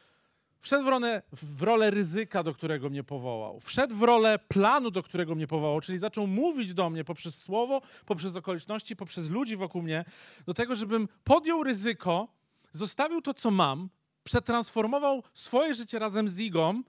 wszedł 0.59 0.83
w 0.83 0.87
rolę, 0.87 1.21
w 1.31 1.63
rolę 1.63 1.91
ryzyka, 1.91 2.43
do 2.43 2.53
którego 2.53 2.89
mnie 2.89 3.03
powołał, 3.03 3.59
wszedł 3.59 3.95
w 3.95 4.03
rolę 4.03 4.39
planu, 4.39 4.91
do 4.91 5.03
którego 5.03 5.35
mnie 5.35 5.47
powołał, 5.47 5.81
czyli 5.81 5.97
zaczął 5.97 6.27
mówić 6.27 6.73
do 6.73 6.89
mnie 6.89 7.03
poprzez 7.03 7.41
słowo, 7.41 7.81
poprzez 8.05 8.35
okoliczności, 8.35 8.95
poprzez 8.95 9.29
ludzi 9.29 9.55
wokół 9.55 9.81
mnie, 9.81 10.05
do 10.45 10.53
tego, 10.53 10.75
żebym 10.75 11.07
podjął 11.23 11.63
ryzyko, 11.63 12.27
zostawił 12.71 13.21
to, 13.21 13.33
co 13.33 13.51
mam, 13.51 13.89
przetransformował 14.25 15.23
swoje 15.33 15.73
życie 15.73 15.99
razem 15.99 16.29
z 16.29 16.39
Igą 16.39 16.83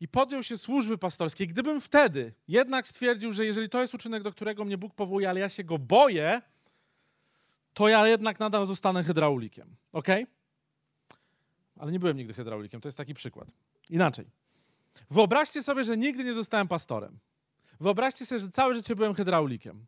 i 0.00 0.08
podjął 0.08 0.42
się 0.42 0.58
służby 0.58 0.98
pastorskiej, 0.98 1.46
gdybym 1.46 1.80
wtedy 1.80 2.32
jednak 2.48 2.86
stwierdził, 2.86 3.32
że 3.32 3.44
jeżeli 3.44 3.68
to 3.68 3.82
jest 3.82 3.94
uczynek, 3.94 4.22
do 4.22 4.32
którego 4.32 4.64
mnie 4.64 4.78
Bóg 4.78 4.94
powołuje, 4.94 5.30
ale 5.30 5.40
ja 5.40 5.48
się 5.48 5.64
go 5.64 5.78
boję, 5.78 6.42
to 7.74 7.88
ja 7.88 8.06
jednak 8.06 8.40
nadal 8.40 8.66
zostanę 8.66 9.04
hydraulikiem. 9.04 9.76
Ok? 9.92 10.08
Ale 11.78 11.92
nie 11.92 11.98
byłem 11.98 12.16
nigdy 12.16 12.34
hydraulikiem, 12.34 12.80
to 12.80 12.88
jest 12.88 12.98
taki 12.98 13.14
przykład. 13.14 13.48
Inaczej. 13.90 14.24
Wyobraźcie 15.10 15.62
sobie, 15.62 15.84
że 15.84 15.96
nigdy 15.96 16.24
nie 16.24 16.34
zostałem 16.34 16.68
pastorem. 16.68 17.18
Wyobraźcie 17.80 18.26
sobie, 18.26 18.38
że 18.38 18.48
całe 18.48 18.74
życie 18.74 18.96
byłem 18.96 19.14
hydraulikiem. 19.14 19.86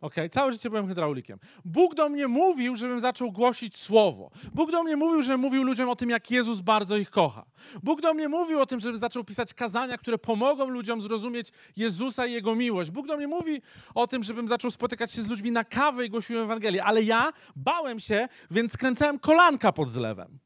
Ok, 0.00 0.14
całe 0.30 0.52
życie 0.52 0.70
byłem 0.70 0.88
hydraulikiem. 0.88 1.38
Bóg 1.64 1.94
do 1.94 2.08
mnie 2.08 2.28
mówił, 2.28 2.76
żebym 2.76 3.00
zaczął 3.00 3.32
głosić 3.32 3.76
słowo. 3.76 4.30
Bóg 4.54 4.70
do 4.70 4.82
mnie 4.82 4.96
mówił, 4.96 5.22
żebym 5.22 5.40
mówił 5.40 5.62
ludziom 5.62 5.88
o 5.88 5.96
tym, 5.96 6.10
jak 6.10 6.30
Jezus 6.30 6.60
bardzo 6.60 6.96
ich 6.96 7.10
kocha. 7.10 7.44
Bóg 7.82 8.00
do 8.00 8.14
mnie 8.14 8.28
mówił 8.28 8.60
o 8.60 8.66
tym, 8.66 8.80
żebym 8.80 8.98
zaczął 8.98 9.24
pisać 9.24 9.54
kazania, 9.54 9.98
które 9.98 10.18
pomogą 10.18 10.68
ludziom 10.68 11.02
zrozumieć 11.02 11.52
Jezusa 11.76 12.26
i 12.26 12.32
Jego 12.32 12.54
miłość. 12.54 12.90
Bóg 12.90 13.06
do 13.06 13.16
mnie 13.16 13.28
mówi 13.28 13.62
o 13.94 14.06
tym, 14.06 14.24
żebym 14.24 14.48
zaczął 14.48 14.70
spotykać 14.70 15.12
się 15.12 15.22
z 15.22 15.28
ludźmi 15.28 15.52
na 15.52 15.64
kawę 15.64 16.06
i 16.06 16.10
głosił 16.10 16.40
Ewangelię. 16.40 16.84
Ale 16.84 17.02
ja 17.02 17.32
bałem 17.56 18.00
się, 18.00 18.28
więc 18.50 18.72
skręcałem 18.72 19.18
kolanka 19.18 19.72
pod 19.72 19.90
zlewem. 19.90 20.38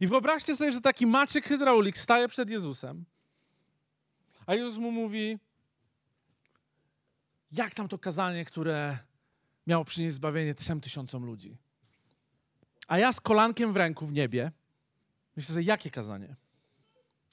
I 0.00 0.06
wyobraźcie 0.06 0.56
sobie, 0.56 0.72
że 0.72 0.80
taki 0.80 1.06
Maciek 1.06 1.46
hydraulik 1.46 1.98
staje 1.98 2.28
przed 2.28 2.50
Jezusem, 2.50 3.04
a 4.46 4.54
Jezus 4.54 4.78
mu 4.78 4.92
mówi, 4.92 5.38
jak 7.52 7.74
tam 7.74 7.88
to 7.88 7.98
kazanie, 7.98 8.44
które 8.44 8.98
miało 9.66 9.84
przynieść 9.84 10.14
zbawienie 10.14 10.54
trzem 10.54 10.80
tysiącom 10.80 11.24
ludzi. 11.24 11.56
A 12.88 12.98
ja 12.98 13.12
z 13.12 13.20
kolankiem 13.20 13.72
w 13.72 13.76
ręku 13.76 14.06
w 14.06 14.12
niebie 14.12 14.52
myślę 15.36 15.54
sobie, 15.54 15.66
jakie 15.66 15.90
kazanie? 15.90 16.36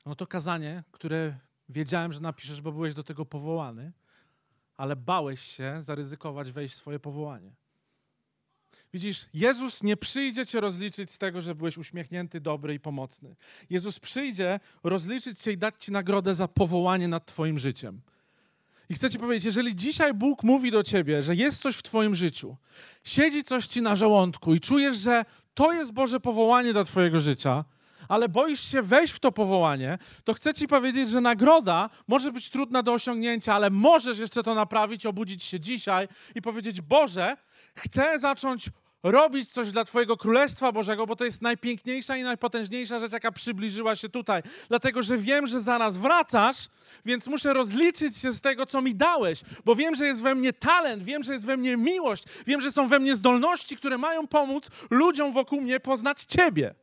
No 0.06 0.16
to 0.16 0.28
kazanie, 0.28 0.84
które 0.92 1.40
wiedziałem, 1.70 2.14
że 2.14 2.20
napiszesz, 2.20 2.62
bo 2.62 2.72
byłeś 2.72 2.94
do 2.94 3.04
tego 3.04 3.26
powołany, 3.26 3.92
ale 4.78 4.96
bałeś 4.96 5.42
się 5.42 5.82
zaryzykować 5.82 6.52
wejść 6.52 6.76
w 6.76 6.78
swoje 6.78 7.00
powołanie. 7.00 7.52
Widzisz, 8.94 9.26
Jezus 9.34 9.84
nie 9.84 9.98
przyjdzie 9.98 10.46
cię 10.46 10.62
rozliczyć 10.62 11.12
z 11.12 11.18
tego, 11.18 11.42
że 11.42 11.56
byłeś 11.56 11.78
uśmiechnięty, 11.78 12.42
dobry 12.42 12.74
i 12.74 12.80
pomocny. 12.80 13.36
Jezus 13.70 14.00
przyjdzie 14.00 14.60
rozliczyć 14.84 15.40
cię 15.40 15.52
i 15.52 15.58
dać 15.58 15.84
ci 15.84 15.92
nagrodę 15.92 16.36
za 16.36 16.48
powołanie 16.48 17.08
nad 17.08 17.26
twoim 17.26 17.60
życiem. 17.60 18.02
I 18.90 18.94
chcę 18.94 19.10
ci 19.10 19.20
powiedzieć, 19.20 19.46
jeżeli 19.46 19.76
dzisiaj 19.76 20.14
Bóg 20.14 20.44
mówi 20.44 20.72
do 20.72 20.84
ciebie, 20.84 21.24
że 21.24 21.36
jest 21.36 21.62
coś 21.62 21.76
w 21.76 21.84
twoim 21.84 22.16
życiu, 22.16 22.56
siedzi 23.04 23.44
coś 23.44 23.68
ci 23.68 23.82
na 23.82 23.96
żołądku 23.96 24.54
i 24.54 24.60
czujesz, 24.60 24.98
że 24.98 25.26
to 25.54 25.74
jest 25.74 25.92
Boże 25.92 26.20
powołanie 26.20 26.74
do 26.74 26.84
twojego 26.84 27.20
życia, 27.20 27.66
ale 28.08 28.30
boisz 28.30 28.60
się 28.60 28.82
wejść 28.82 29.14
w 29.14 29.20
to 29.20 29.32
powołanie, 29.32 29.98
to 30.24 30.34
chcę 30.34 30.54
ci 30.54 30.68
powiedzieć, 30.68 31.10
że 31.10 31.22
nagroda 31.22 31.90
może 32.08 32.32
być 32.32 32.50
trudna 32.50 32.84
do 32.84 32.94
osiągnięcia, 32.94 33.54
ale 33.54 33.70
możesz 33.70 34.20
jeszcze 34.20 34.44
to 34.44 34.56
naprawić, 34.56 35.06
obudzić 35.06 35.44
się 35.44 35.60
dzisiaj 35.60 36.08
i 36.36 36.42
powiedzieć: 36.42 36.82
Boże, 36.82 37.38
chcę 37.76 38.20
zacząć 38.20 38.70
robić 39.04 39.52
coś 39.52 39.72
dla 39.72 39.86
Twojego 39.86 40.18
Królestwa 40.18 40.72
Bożego, 40.72 41.08
bo 41.08 41.16
to 41.16 41.26
jest 41.26 41.42
najpiękniejsza 41.42 42.18
i 42.18 42.24
najpotężniejsza 42.24 43.00
rzecz, 43.00 43.12
jaka 43.12 43.32
przybliżyła 43.32 43.96
się 43.96 44.10
tutaj. 44.10 44.42
Dlatego, 44.68 45.04
że 45.04 45.18
wiem, 45.18 45.48
że 45.48 45.60
zaraz 45.60 45.98
wracasz, 45.98 46.68
więc 47.06 47.28
muszę 47.28 47.54
rozliczyć 47.54 48.18
się 48.18 48.32
z 48.32 48.42
tego, 48.42 48.66
co 48.66 48.82
mi 48.82 48.96
dałeś, 48.96 49.42
bo 49.66 49.76
wiem, 49.76 49.96
że 49.96 50.06
jest 50.06 50.22
we 50.22 50.36
mnie 50.36 50.54
talent, 50.54 51.04
wiem, 51.04 51.24
że 51.24 51.34
jest 51.34 51.46
we 51.46 51.58
mnie 51.58 51.78
miłość, 51.78 52.24
wiem, 52.48 52.62
że 52.62 52.72
są 52.72 52.88
we 52.88 53.00
mnie 53.00 53.16
zdolności, 53.16 53.78
które 53.78 53.98
mają 53.98 54.28
pomóc 54.28 54.70
ludziom 54.90 55.34
wokół 55.34 55.62
mnie 55.62 55.80
poznać 55.80 56.24
Ciebie. 56.24 56.76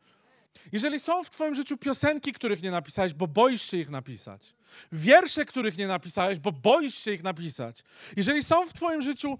Jeżeli 0.72 1.00
są 1.00 1.24
w 1.24 1.30
Twoim 1.30 1.54
życiu 1.54 1.76
piosenki, 1.76 2.32
których 2.32 2.62
nie 2.62 2.70
napisałeś, 2.70 3.14
bo 3.14 3.26
boisz 3.26 3.70
się 3.70 3.76
ich 3.76 3.90
napisać, 3.90 4.54
wiersze, 4.92 5.44
których 5.44 5.78
nie 5.78 5.86
napisałeś, 5.86 6.38
bo 6.38 6.52
boisz 6.52 6.94
się 6.94 7.12
ich 7.12 7.22
napisać, 7.22 7.84
jeżeli 8.16 8.44
są 8.44 8.66
w 8.66 8.72
Twoim 8.72 9.02
życiu 9.02 9.38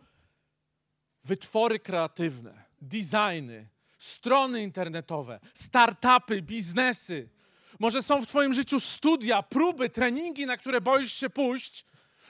wytwory 1.24 1.78
kreatywne, 1.78 2.63
designy, 2.84 3.68
strony 3.98 4.62
internetowe, 4.62 5.40
startupy, 5.54 6.42
biznesy. 6.42 7.28
Może 7.78 8.02
są 8.02 8.22
w 8.22 8.26
Twoim 8.26 8.54
życiu 8.54 8.80
studia, 8.80 9.42
próby, 9.42 9.90
treningi, 9.90 10.46
na 10.46 10.56
które 10.56 10.80
boisz 10.80 11.12
się 11.12 11.30
pójść, 11.30 11.84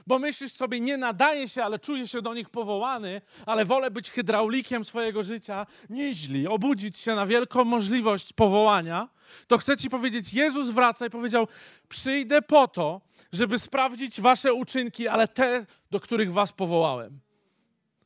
bo 0.06 0.18
myślisz 0.18 0.52
sobie, 0.52 0.80
nie 0.80 0.96
nadaje 0.96 1.48
się, 1.48 1.64
ale 1.64 1.78
czuję 1.78 2.08
się 2.08 2.22
do 2.22 2.34
nich 2.34 2.50
powołany, 2.50 3.20
ale 3.46 3.64
wolę 3.64 3.90
być 3.90 4.10
hydraulikiem 4.10 4.84
swojego 4.84 5.22
życia, 5.22 5.66
nieźli, 5.90 6.46
obudzić 6.46 6.98
się 6.98 7.14
na 7.14 7.26
wielką 7.26 7.64
możliwość 7.64 8.32
powołania, 8.32 9.08
to 9.46 9.58
chcę 9.58 9.76
Ci 9.76 9.90
powiedzieć, 9.90 10.34
Jezus 10.34 10.70
wraca 10.70 11.06
i 11.06 11.10
powiedział, 11.10 11.48
przyjdę 11.88 12.42
po 12.42 12.68
to, 12.68 13.00
żeby 13.32 13.58
sprawdzić 13.58 14.20
Wasze 14.20 14.54
uczynki, 14.54 15.08
ale 15.08 15.28
te, 15.28 15.66
do 15.90 16.00
których 16.00 16.32
Was 16.32 16.52
powołałem. 16.52 17.20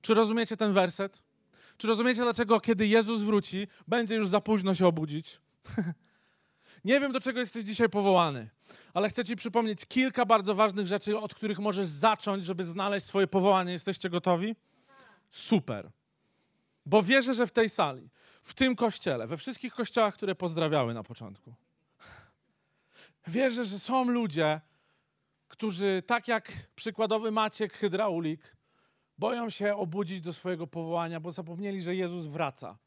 Czy 0.01 0.15
rozumiecie 0.15 0.57
ten 0.57 0.73
werset? 0.73 1.23
Czy 1.79 1.87
rozumiecie, 1.87 2.23
dlaczego 2.23 2.61
kiedy 2.61 2.87
Jezus 2.87 3.23
wróci, 3.23 3.69
będzie 3.89 4.15
już 4.15 4.29
za 4.29 4.41
późno 4.41 4.75
się 4.75 4.87
obudzić? 4.87 5.41
Nie 6.85 7.01
wiem, 7.01 7.13
do 7.13 7.21
czego 7.21 7.41
jesteś 7.41 7.65
dzisiaj 7.65 7.89
powołany, 7.89 8.51
ale 8.95 9.09
chcę 9.09 9.25
Ci 9.25 9.37
przypomnieć 9.37 9.87
kilka 9.87 10.27
bardzo 10.27 10.55
ważnych 10.55 10.87
rzeczy, 10.87 11.19
od 11.19 11.35
których 11.35 11.59
możesz 11.59 11.89
zacząć, 11.89 12.45
żeby 12.45 12.65
znaleźć 12.65 13.07
swoje 13.07 13.27
powołanie. 13.27 13.73
Jesteście 13.73 14.11
gotowi? 14.11 14.57
Super. 15.31 15.91
Bo 16.87 17.03
wierzę, 17.03 17.35
że 17.35 17.47
w 17.47 17.51
tej 17.51 17.71
sali, 17.71 18.09
w 18.43 18.55
tym 18.55 18.77
kościele, 18.77 19.27
we 19.27 19.37
wszystkich 19.37 19.75
kościołach, 19.75 20.15
które 20.15 20.35
pozdrawiały 20.35 20.95
na 20.95 21.03
początku, 21.03 21.55
wierzę, 23.27 23.65
że 23.65 23.79
są 23.79 24.05
ludzie, 24.05 24.61
którzy, 25.49 26.03
tak 26.07 26.29
jak 26.29 26.53
przykładowy 26.77 27.31
Maciek 27.31 27.73
Hydraulik, 27.73 28.58
boją 29.19 29.51
się 29.51 29.77
obudzić 29.77 30.21
do 30.21 30.33
swojego 30.33 30.67
powołania, 30.67 31.21
bo 31.21 31.31
zapomnieli, 31.31 31.83
że 31.83 31.95
Jezus 31.97 32.27
wraca. 32.27 32.79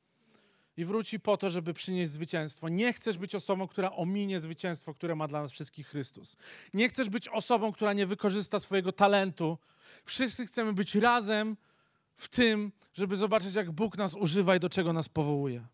i 0.78 0.86
wróci 0.86 1.20
po 1.20 1.38
to, 1.38 1.50
żeby 1.50 1.74
przynieść 1.74 2.12
zwycięstwo. 2.12 2.70
Nie 2.70 2.94
chcesz 2.94 3.18
być 3.18 3.36
osobą, 3.36 3.68
która 3.68 3.92
ominie 3.92 4.42
zwycięstwo, 4.42 4.94
które 4.94 5.16
ma 5.16 5.28
dla 5.28 5.42
nas 5.42 5.52
wszystkich 5.52 5.88
Chrystus. 5.88 6.38
Nie 6.74 6.90
chcesz 6.90 7.10
być 7.10 7.28
osobą, 7.28 7.72
która 7.72 7.94
nie 7.94 8.06
wykorzysta 8.06 8.60
swojego 8.60 8.92
talentu. 8.92 9.58
Wszyscy 10.06 10.46
chcemy 10.46 10.74
być 10.74 10.96
razem 10.96 11.58
w 12.16 12.30
tym, 12.30 12.72
żeby 12.94 13.16
zobaczyć, 13.16 13.56
jak 13.56 13.72
Bóg 13.72 13.98
nas 13.98 14.14
używa 14.14 14.56
i 14.56 14.60
do 14.60 14.70
czego 14.70 14.94
nas 14.94 15.10
powołuje. 15.10 15.68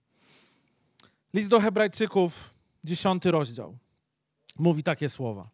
List 1.33 1.49
do 1.49 1.59
Hebrajczyków, 1.59 2.53
dziesiąty 2.83 3.31
rozdział, 3.31 3.77
mówi 4.59 4.83
takie 4.83 5.09
słowa. 5.09 5.49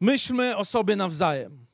Myślmy 0.00 0.56
o 0.56 0.64
sobie 0.64 0.96
nawzajem. 0.96 1.66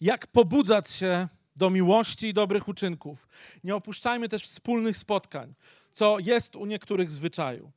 Jak 0.00 0.26
pobudzać 0.26 0.90
się 0.90 1.28
do 1.56 1.70
miłości 1.70 2.26
i 2.26 2.34
dobrych 2.34 2.68
uczynków. 2.68 3.28
Nie 3.64 3.76
opuszczajmy 3.76 4.28
też 4.28 4.44
wspólnych 4.44 4.96
spotkań, 4.96 5.54
co 5.92 6.18
jest 6.18 6.56
u 6.56 6.66
niektórych 6.66 7.12
zwyczaju. 7.12 7.72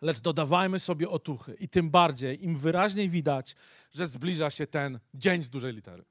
Lecz 0.00 0.20
dodawajmy 0.20 0.80
sobie 0.80 1.08
otuchy 1.08 1.54
i 1.54 1.68
tym 1.68 1.90
bardziej, 1.90 2.44
im 2.44 2.58
wyraźniej 2.58 3.10
widać, 3.10 3.56
że 3.92 4.06
zbliża 4.06 4.50
się 4.50 4.66
ten 4.66 4.98
dzień 5.14 5.44
z 5.44 5.50
dużej 5.50 5.74
litery. 5.74 6.04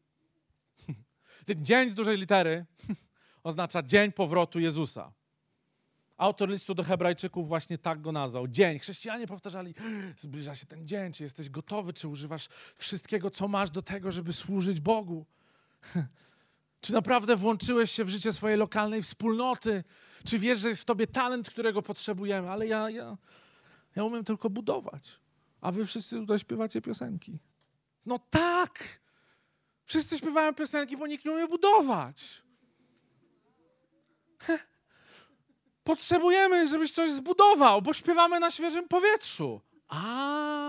Ten 1.46 1.66
dzień 1.66 1.90
z 1.90 1.94
dużej 1.94 2.18
litery 2.18 2.66
oznacza 3.44 3.84
dzień 3.84 4.12
powrotu 4.12 4.60
Jezusa. 4.60 5.12
Autor 6.18 6.50
listu 6.50 6.74
do 6.74 6.84
Hebrajczyków 6.84 7.48
właśnie 7.48 7.78
tak 7.78 8.02
go 8.02 8.12
nazwał. 8.12 8.48
Dzień. 8.48 8.80
Chrześcijanie 8.80 9.28
powtarzali, 9.28 9.74
zbliża 10.18 10.56
się 10.56 10.66
ten 10.66 10.88
dzień, 10.88 11.14
czy 11.14 11.24
jesteś 11.24 11.50
gotowy, 11.50 11.94
czy 11.94 12.08
używasz 12.08 12.48
wszystkiego, 12.76 13.32
co 13.32 13.48
masz 13.48 13.70
do 13.70 13.82
tego, 13.82 14.12
żeby 14.12 14.34
służyć 14.34 14.80
Bogu. 14.80 15.26
Czy 16.82 16.94
naprawdę 16.94 17.36
włączyłeś 17.36 17.92
się 17.92 18.04
w 18.04 18.10
życie 18.10 18.34
swojej 18.34 18.58
lokalnej 18.58 19.02
wspólnoty? 19.02 19.84
Czy 20.26 20.40
wiesz, 20.40 20.60
że 20.60 20.70
jest 20.70 20.82
w 20.82 20.86
tobie 20.86 21.08
talent, 21.08 21.50
którego 21.50 21.82
potrzebujemy? 21.82 22.50
Ale 22.50 22.68
ja, 22.68 22.90
ja, 22.90 23.18
ja 23.96 24.04
umiem 24.04 24.24
tylko 24.24 24.50
budować. 24.50 25.20
A 25.62 25.72
wy 25.72 25.86
wszyscy 25.86 26.16
tutaj 26.16 26.40
śpiewacie 26.40 26.82
piosenki. 26.82 27.40
No 28.06 28.20
tak! 28.30 29.00
Wszyscy 29.86 30.18
śpiewają 30.18 30.54
piosenki, 30.54 30.98
bo 30.98 31.08
nikt 31.08 31.26
nie 31.26 31.32
umie 31.32 31.48
budować. 31.48 32.44
Potrzebujemy, 35.84 36.68
żebyś 36.68 36.92
coś 36.92 37.12
zbudował, 37.12 37.82
bo 37.82 37.94
śpiewamy 37.94 38.40
na 38.40 38.52
świeżym 38.52 38.88
powietrzu. 38.88 39.62
A, 39.88 40.69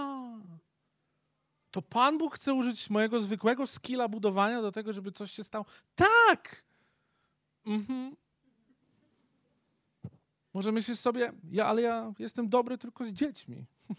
to 1.70 1.82
Pan 1.82 2.18
Bóg 2.18 2.34
chce 2.34 2.54
użyć 2.54 2.90
mojego 2.90 3.20
zwykłego 3.20 3.66
skilla 3.66 4.08
budowania 4.08 4.62
do 4.62 4.72
tego, 4.72 4.92
żeby 4.92 5.12
coś 5.12 5.32
się 5.32 5.44
stało. 5.44 5.64
Tak! 5.94 6.64
Mhm. 7.66 8.16
Może 10.54 10.72
myślisz 10.72 10.98
sobie, 10.98 11.32
ja, 11.50 11.66
ale 11.66 11.82
ja 11.82 12.12
jestem 12.18 12.48
dobry 12.48 12.78
tylko 12.78 13.04
z 13.04 13.12
dziećmi. 13.12 13.66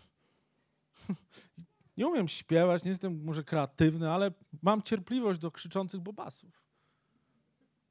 Nie 1.98 2.08
umiem 2.08 2.28
śpiewać, 2.28 2.84
nie 2.84 2.90
jestem 2.90 3.24
może 3.24 3.44
kreatywny, 3.44 4.12
ale 4.12 4.32
mam 4.62 4.82
cierpliwość 4.82 5.40
do 5.40 5.52
krzyczących 5.52 6.02
bobasów. 6.02 6.64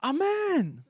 Amen! 0.01 0.83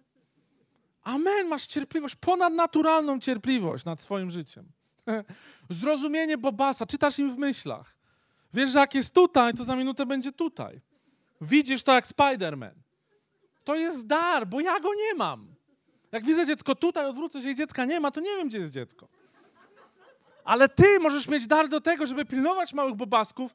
Amen, 1.02 1.48
masz 1.48 1.66
cierpliwość, 1.66 2.16
ponadnaturalną 2.16 3.20
cierpliwość 3.20 3.84
nad 3.84 4.00
swoim 4.00 4.30
życiem. 4.30 4.72
Zrozumienie 5.70 6.38
Bobasa, 6.38 6.86
czytasz 6.86 7.18
im 7.18 7.34
w 7.34 7.38
myślach. 7.38 7.99
Wiesz, 8.54 8.70
że 8.70 8.78
jak 8.78 8.94
jest 8.94 9.14
tutaj, 9.14 9.54
to 9.54 9.64
za 9.64 9.76
minutę 9.76 10.06
będzie 10.06 10.32
tutaj. 10.32 10.80
Widzisz 11.40 11.82
to 11.82 11.94
jak 11.94 12.06
Spider-Man. 12.06 12.74
To 13.64 13.74
jest 13.74 14.06
dar, 14.06 14.46
bo 14.46 14.60
ja 14.60 14.80
go 14.80 14.94
nie 14.94 15.14
mam. 15.14 15.54
Jak 16.12 16.24
widzę 16.24 16.46
dziecko 16.46 16.74
tutaj, 16.74 17.06
odwrócę 17.06 17.42
się 17.42 17.50
i 17.50 17.54
dziecka 17.54 17.84
nie 17.84 18.00
ma, 18.00 18.10
to 18.10 18.20
nie 18.20 18.36
wiem, 18.36 18.48
gdzie 18.48 18.58
jest 18.58 18.72
dziecko. 18.72 19.08
Ale 20.44 20.68
ty 20.68 21.00
możesz 21.00 21.28
mieć 21.28 21.46
dar 21.46 21.68
do 21.68 21.80
tego, 21.80 22.06
żeby 22.06 22.24
pilnować 22.24 22.72
małych 22.72 22.94
bobasków, 22.94 23.54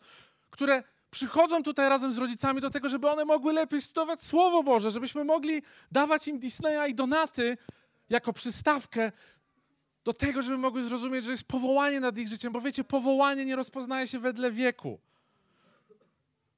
które 0.50 0.84
przychodzą 1.12 1.64
tutaj 1.64 1.90
razem 1.90 2.14
z 2.14 2.18
rodzicami 2.18 2.62
do 2.62 2.70
tego, 2.70 2.90
żeby 2.90 3.10
one 3.10 3.26
mogły 3.26 3.54
lepiej 3.54 3.82
studiować 3.82 4.24
Słowo 4.24 4.64
Boże, 4.64 4.92
żebyśmy 4.92 5.24
mogli 5.24 5.62
dawać 5.92 6.28
im 6.28 6.40
Disneya 6.40 6.90
i 6.90 6.96
donaty 6.96 7.58
jako 8.10 8.34
przystawkę 8.34 9.12
do 10.06 10.14
tego, 10.14 10.42
żeby 10.42 10.58
mogły 10.58 10.84
zrozumieć, 10.84 11.26
że 11.26 11.32
jest 11.32 11.44
powołanie 11.44 12.00
nad 12.00 12.18
ich 12.18 12.28
życiem, 12.28 12.54
bo 12.54 12.62
wiecie, 12.62 12.84
powołanie 12.84 13.46
nie 13.46 13.56
rozpoznaje 13.56 14.08
się 14.08 14.20
wedle 14.20 14.52
wieku. 14.52 15.00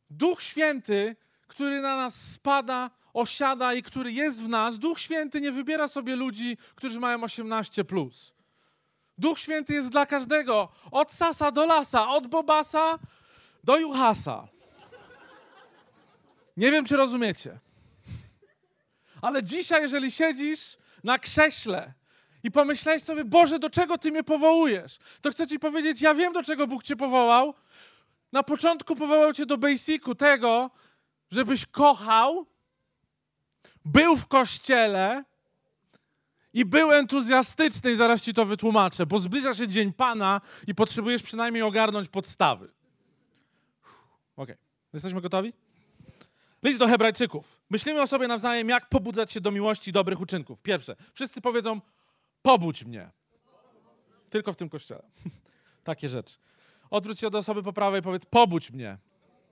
Duch 0.09 0.41
Święty, 0.41 1.15
który 1.47 1.81
na 1.81 1.97
nas 1.97 2.15
spada, 2.31 2.91
osiada 3.13 3.73
i 3.73 3.83
który 3.83 4.11
jest 4.11 4.43
w 4.43 4.49
nas, 4.49 4.77
Duch 4.77 4.99
Święty 4.99 5.41
nie 5.41 5.51
wybiera 5.51 5.87
sobie 5.87 6.15
ludzi, 6.15 6.57
którzy 6.75 6.99
mają 6.99 7.23
18 7.23 7.85
plus. 7.85 8.33
Duch 9.17 9.39
Święty 9.39 9.73
jest 9.73 9.89
dla 9.89 10.05
każdego, 10.05 10.69
od 10.91 11.11
sasa 11.11 11.51
do 11.51 11.65
lasa, 11.65 12.07
od 12.07 12.27
bobasa 12.27 12.99
do 13.63 13.77
Juhasa. 13.77 14.47
Nie 16.57 16.71
wiem, 16.71 16.85
czy 16.85 16.97
rozumiecie. 16.97 17.59
Ale 19.21 19.43
dzisiaj, 19.43 19.81
jeżeli 19.81 20.11
siedzisz 20.11 20.77
na 21.03 21.19
krześle 21.19 21.93
i 22.47 22.51
pomyślałeś 22.51 23.03
sobie, 23.03 23.25
Boże, 23.25 23.59
do 23.59 23.69
czego 23.69 23.97
Ty 23.97 24.11
mnie 24.11 24.23
powołujesz, 24.23 24.97
to 25.21 25.31
chcę 25.31 25.47
Ci 25.47 25.59
powiedzieć, 25.59 26.01
ja 26.01 26.15
wiem, 26.15 26.33
do 26.33 26.43
czego 26.43 26.67
Bóg 26.67 26.83
Cię 26.83 26.95
powołał. 26.95 27.53
Na 28.31 28.43
początku 28.43 28.95
powołał 28.95 29.33
Cię 29.33 29.45
do 29.45 29.57
basicu 29.57 30.15
tego, 30.15 30.71
żebyś 31.31 31.65
kochał, 31.65 32.45
był 33.85 34.17
w 34.17 34.27
kościele 34.27 35.23
i 36.53 36.65
był 36.65 36.91
entuzjastyczny, 36.91 37.91
i 37.91 37.95
zaraz 37.95 38.23
Ci 38.23 38.33
to 38.33 38.45
wytłumaczę, 38.45 39.05
bo 39.05 39.19
zbliża 39.19 39.53
się 39.53 39.67
Dzień 39.67 39.93
Pana 39.93 40.41
i 40.67 40.75
potrzebujesz 40.75 41.23
przynajmniej 41.23 41.63
ogarnąć 41.63 42.09
podstawy. 42.09 42.71
Ok, 44.35 44.49
jesteśmy 44.93 45.21
gotowi? 45.21 45.53
List 46.63 46.79
do 46.79 46.87
Hebrajczyków. 46.87 47.61
Myślimy 47.69 48.01
o 48.01 48.07
sobie 48.07 48.27
nawzajem, 48.27 48.69
jak 48.69 48.89
pobudzać 48.89 49.31
się 49.31 49.41
do 49.41 49.51
miłości 49.51 49.89
i 49.89 49.93
dobrych 49.93 50.21
uczynków. 50.21 50.61
Pierwsze, 50.61 50.95
wszyscy 51.13 51.41
powiedzą, 51.41 51.81
pobudź 52.41 52.83
mnie. 52.83 53.09
Tylko 54.29 54.53
w 54.53 54.55
tym 54.55 54.69
kościele. 54.69 55.03
Takie 55.83 56.09
rzeczy. 56.09 56.37
Odwróć 56.89 57.19
się 57.19 57.29
do 57.29 57.37
osoby 57.37 57.63
po 57.63 57.73
prawej 57.73 57.99
i 57.99 58.03
powiedz, 58.03 58.25
pobudź 58.25 58.71
mnie. 58.71 58.97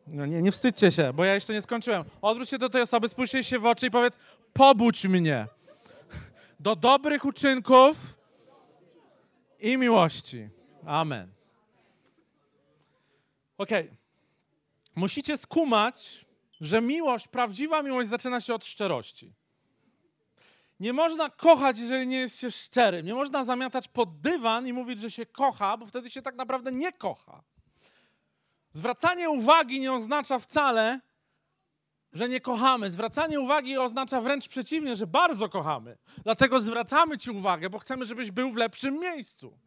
No 0.08 0.26
nie, 0.26 0.42
nie 0.42 0.52
wstydźcie 0.52 0.92
się, 0.92 1.14
bo 1.14 1.26
ja 1.26 1.34
jeszcze 1.34 1.54
nie 1.54 1.62
skończyłem. 1.62 2.04
Odwróć 2.22 2.50
się 2.50 2.58
do 2.58 2.70
tej 2.70 2.82
osoby, 2.82 3.10
spójrzcie 3.10 3.44
się 3.44 3.60
w 3.60 3.66
oczy 3.66 3.88
i 3.88 3.92
powiedz, 3.92 4.18
pobudź 4.54 5.06
mnie. 5.06 5.48
Do 6.60 6.76
dobrych 6.76 7.26
uczynków 7.26 8.18
i 9.60 9.78
miłości. 9.78 10.50
Amen. 10.86 11.32
Okay. 13.58 13.96
Musicie 14.96 15.38
skumać, 15.38 16.26
że 16.62 16.82
miłość, 16.82 17.28
prawdziwa 17.28 17.84
miłość 17.84 18.10
zaczyna 18.10 18.42
się 18.42 18.54
od 18.54 18.66
szczerości. 18.66 19.34
Nie 20.80 20.94
można 20.94 21.30
kochać, 21.30 21.80
jeżeli 21.80 22.08
nie 22.08 22.18
jest 22.18 22.40
się 22.40 22.52
szczerym. 22.52 23.06
Nie 23.06 23.14
można 23.14 23.44
zamiatać 23.44 23.88
pod 23.88 24.22
dywan 24.22 24.68
i 24.68 24.74
mówić, 24.74 25.00
że 25.00 25.12
się 25.12 25.26
kocha, 25.26 25.78
bo 25.78 25.86
wtedy 25.86 26.10
się 26.10 26.22
tak 26.22 26.36
naprawdę 26.36 26.72
nie 26.72 26.92
kocha. 26.92 27.44
Zwracanie 28.72 29.30
uwagi 29.30 29.80
nie 29.80 29.94
oznacza 29.94 30.40
wcale, 30.40 31.00
że 32.14 32.30
nie 32.30 32.42
kochamy. 32.42 32.92
Zwracanie 32.92 33.40
uwagi 33.40 33.78
oznacza 33.78 34.22
wręcz 34.22 34.48
przeciwnie, 34.48 34.96
że 34.96 35.08
bardzo 35.08 35.50
kochamy. 35.50 35.98
Dlatego 36.24 36.62
zwracamy 36.62 37.18
Ci 37.18 37.32
uwagę, 37.32 37.70
bo 37.70 37.80
chcemy, 37.80 38.06
żebyś 38.06 38.32
był 38.32 38.52
w 38.52 38.56
lepszym 38.56 39.00
miejscu. 39.00 39.58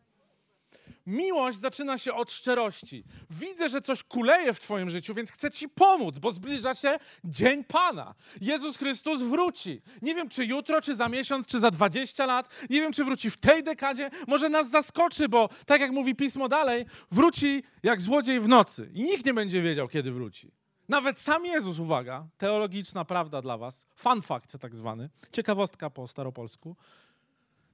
Miłość 1.09 1.59
zaczyna 1.59 1.99
się 1.99 2.15
od 2.15 2.33
szczerości. 2.33 3.05
Widzę, 3.31 3.69
że 3.69 3.81
coś 3.81 4.03
kuleje 4.03 4.53
w 4.53 4.61
Twoim 4.61 4.91
życiu, 4.91 5.15
więc 5.15 5.31
chcę 5.31 5.51
Ci 5.51 5.69
pomóc, 5.69 6.19
bo 6.19 6.31
zbliża 6.31 6.75
się 6.75 6.97
Dzień 7.25 7.65
Pana. 7.65 8.15
Jezus 8.41 8.77
Chrystus 8.77 9.23
wróci. 9.23 9.83
Nie 10.03 10.15
wiem, 10.15 10.29
czy 10.29 10.45
jutro, 10.45 10.81
czy 10.81 10.97
za 10.97 11.09
miesiąc, 11.09 11.47
czy 11.47 11.61
za 11.61 11.71
20 11.71 12.27
lat. 12.27 12.49
Nie 12.71 12.81
wiem, 12.81 12.93
czy 12.93 13.05
wróci 13.05 13.31
w 13.31 13.37
tej 13.37 13.63
dekadzie. 13.63 14.11
Może 14.27 14.49
nas 14.49 14.71
zaskoczy, 14.71 15.29
bo 15.29 15.49
tak 15.67 15.81
jak 15.81 15.93
mówi 15.93 16.15
pismo 16.15 16.49
dalej, 16.49 16.87
wróci 17.11 17.63
jak 17.83 18.01
złodziej 18.01 18.41
w 18.41 18.49
nocy. 18.49 18.91
I 18.95 19.03
nikt 19.03 19.27
nie 19.27 19.35
będzie 19.35 19.63
wiedział, 19.63 19.89
kiedy 19.89 20.13
wróci. 20.13 20.51
Nawet 20.89 21.19
sam 21.19 21.47
Jezus, 21.47 21.79
uwaga, 21.79 22.27
teologiczna 22.39 23.05
prawda 23.05 23.43
dla 23.43 23.59
Was, 23.59 23.87
fun 23.95 24.23
fact 24.23 24.59
tak 24.61 24.77
zwany, 24.77 25.11
ciekawostka 25.33 25.91
po 25.91 26.09
staropolsku, 26.09 26.77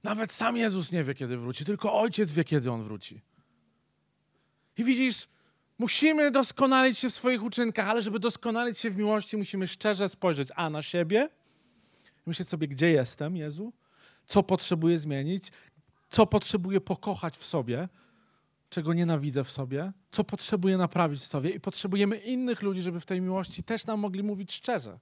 nawet 0.05 0.31
sam 0.31 0.57
Jezus 0.57 0.91
nie 0.91 1.03
wie, 1.03 1.13
kiedy 1.13 1.37
wróci, 1.37 1.65
tylko 1.65 1.93
Ojciec 1.99 2.31
wie, 2.31 2.43
kiedy 2.43 2.71
On 2.71 2.83
wróci. 2.83 3.21
I 4.77 4.83
widzisz, 4.83 5.27
musimy 5.77 6.31
doskonalić 6.31 6.97
się 6.97 7.09
w 7.09 7.13
swoich 7.13 7.43
uczynkach, 7.43 7.87
ale 7.87 8.01
żeby 8.01 8.19
doskonalić 8.19 8.77
się 8.77 8.89
w 8.89 8.97
miłości, 8.97 9.37
musimy 9.37 9.67
szczerze 9.67 10.09
spojrzeć 10.09 10.47
a 10.55 10.69
na 10.69 10.81
siebie, 10.81 11.29
myśleć 12.25 12.49
sobie, 12.49 12.67
gdzie 12.67 12.89
jestem, 12.91 13.37
Jezu, 13.37 13.73
co 14.25 14.43
potrzebuję 14.43 14.99
zmienić, 14.99 15.51
co 16.09 16.27
potrzebuję 16.27 16.81
pokochać 16.81 17.37
w 17.37 17.45
sobie, 17.45 17.89
czego 18.69 18.93
nienawidzę 18.93 19.43
w 19.43 19.51
sobie, 19.51 19.91
co 20.11 20.23
potrzebuję 20.23 20.77
naprawić 20.77 21.21
w 21.21 21.25
sobie? 21.25 21.49
I 21.49 21.59
potrzebujemy 21.59 22.17
innych 22.17 22.61
ludzi, 22.61 22.81
żeby 22.81 22.99
w 22.99 23.05
tej 23.05 23.21
miłości 23.21 23.63
też 23.63 23.85
nam 23.85 23.99
mogli 23.99 24.23
mówić 24.23 24.53
szczerze. 24.53 24.99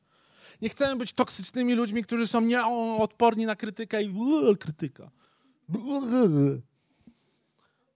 Nie 0.61 0.69
chcemy 0.69 0.95
być 0.95 1.13
toksycznymi 1.13 1.73
ludźmi, 1.73 2.03
którzy 2.03 2.27
są 2.27 2.41
nieodporni 2.41 3.45
na 3.45 3.55
krytykę 3.55 4.03
i 4.03 4.13
krytyka. 4.59 5.11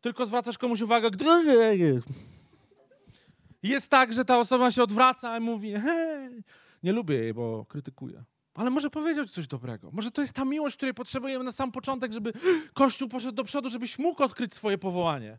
Tylko 0.02 0.26
zwracasz 0.26 0.58
komuś 0.58 0.82
uwagę. 0.82 1.10
Jest 3.64 3.90
tak, 3.90 4.14
że 4.14 4.26
ta 4.26 4.40
osoba 4.40 4.72
się 4.72 4.84
odwraca 4.84 5.38
i 5.38 5.42
mówi: 5.42 5.74
Hej, 5.74 6.44
nie 6.84 6.94
lubię 6.94 7.16
jej, 7.16 7.34
bo 7.34 7.66
krytykuje. 7.66 8.24
Ale 8.54 8.70
może 8.70 8.90
powiedział 8.90 9.26
coś 9.26 9.48
dobrego. 9.48 9.90
Może 9.92 10.12
to 10.12 10.22
jest 10.22 10.34
ta 10.34 10.46
miłość, 10.46 10.78
której 10.78 10.94
potrzebujemy 10.94 11.44
na 11.44 11.52
sam 11.52 11.72
początek, 11.72 12.14
żeby 12.14 12.34
Kościół 12.74 13.10
poszedł 13.10 13.36
do 13.36 13.44
przodu, 13.44 13.70
żebyś 13.70 14.00
mógł 14.00 14.24
odkryć 14.24 14.54
swoje 14.54 14.78
powołanie. 14.78 15.38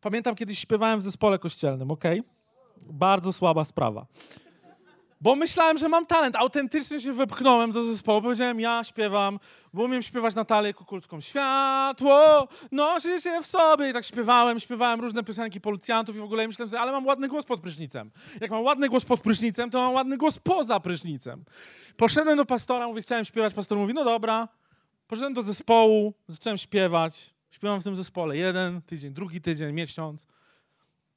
Pamiętam 0.00 0.34
kiedyś 0.34 0.58
śpiewałem 0.58 1.00
w 1.00 1.02
zespole 1.02 1.38
kościelnym, 1.38 1.90
ok? 1.90 2.04
Bardzo 2.76 3.32
słaba 3.32 3.64
sprawa. 3.64 4.06
Bo 5.22 5.36
myślałem, 5.36 5.78
że 5.78 5.88
mam 5.88 6.06
talent. 6.06 6.36
Autentycznie 6.36 7.00
się 7.00 7.12
wepchnąłem 7.12 7.72
do 7.72 7.84
zespołu. 7.84 8.22
Powiedziałem, 8.22 8.60
ja 8.60 8.84
śpiewam, 8.84 9.38
bo 9.72 9.82
umiem 9.82 10.02
śpiewać 10.02 10.34
Natalię 10.34 10.74
Kukulską. 10.74 11.20
Światło 11.20 12.48
nosi 12.72 13.22
się 13.22 13.42
w 13.42 13.46
sobie. 13.46 13.90
I 13.90 13.92
tak 13.92 14.04
śpiewałem, 14.04 14.60
śpiewałem 14.60 15.00
różne 15.00 15.24
piosenki 15.24 15.60
policjantów 15.60 16.16
i 16.16 16.18
w 16.18 16.22
ogóle 16.22 16.46
myślałem 16.46 16.70
sobie, 16.70 16.80
ale 16.80 16.92
mam 16.92 17.06
ładny 17.06 17.28
głos 17.28 17.44
pod 17.44 17.60
prysznicem. 17.60 18.10
Jak 18.40 18.50
mam 18.50 18.62
ładny 18.62 18.88
głos 18.88 19.04
pod 19.04 19.20
prysznicem, 19.20 19.70
to 19.70 19.78
mam 19.78 19.94
ładny 19.94 20.16
głos 20.16 20.38
poza 20.38 20.80
prysznicem. 20.80 21.44
Poszedłem 21.96 22.36
do 22.36 22.44
pastora, 22.44 22.86
mówię, 22.86 23.02
chciałem 23.02 23.24
śpiewać. 23.24 23.54
Pastor 23.54 23.78
mówi, 23.78 23.94
no 23.94 24.04
dobra. 24.04 24.48
Poszedłem 25.06 25.34
do 25.34 25.42
zespołu, 25.42 26.14
zacząłem 26.28 26.58
śpiewać. 26.58 27.34
Śpiewam 27.50 27.80
w 27.80 27.84
tym 27.84 27.96
zespole 27.96 28.36
jeden 28.36 28.82
tydzień, 28.82 29.12
drugi 29.12 29.40
tydzień, 29.40 29.72
miesiąc. 29.72 30.26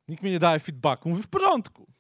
Nikt 0.08 0.24
mi 0.24 0.32
nie 0.32 0.40
daje 0.40 0.60
feedbacku. 0.60 1.10
Mówi, 1.10 1.24
w 1.24 1.28
porządku. 1.28 1.95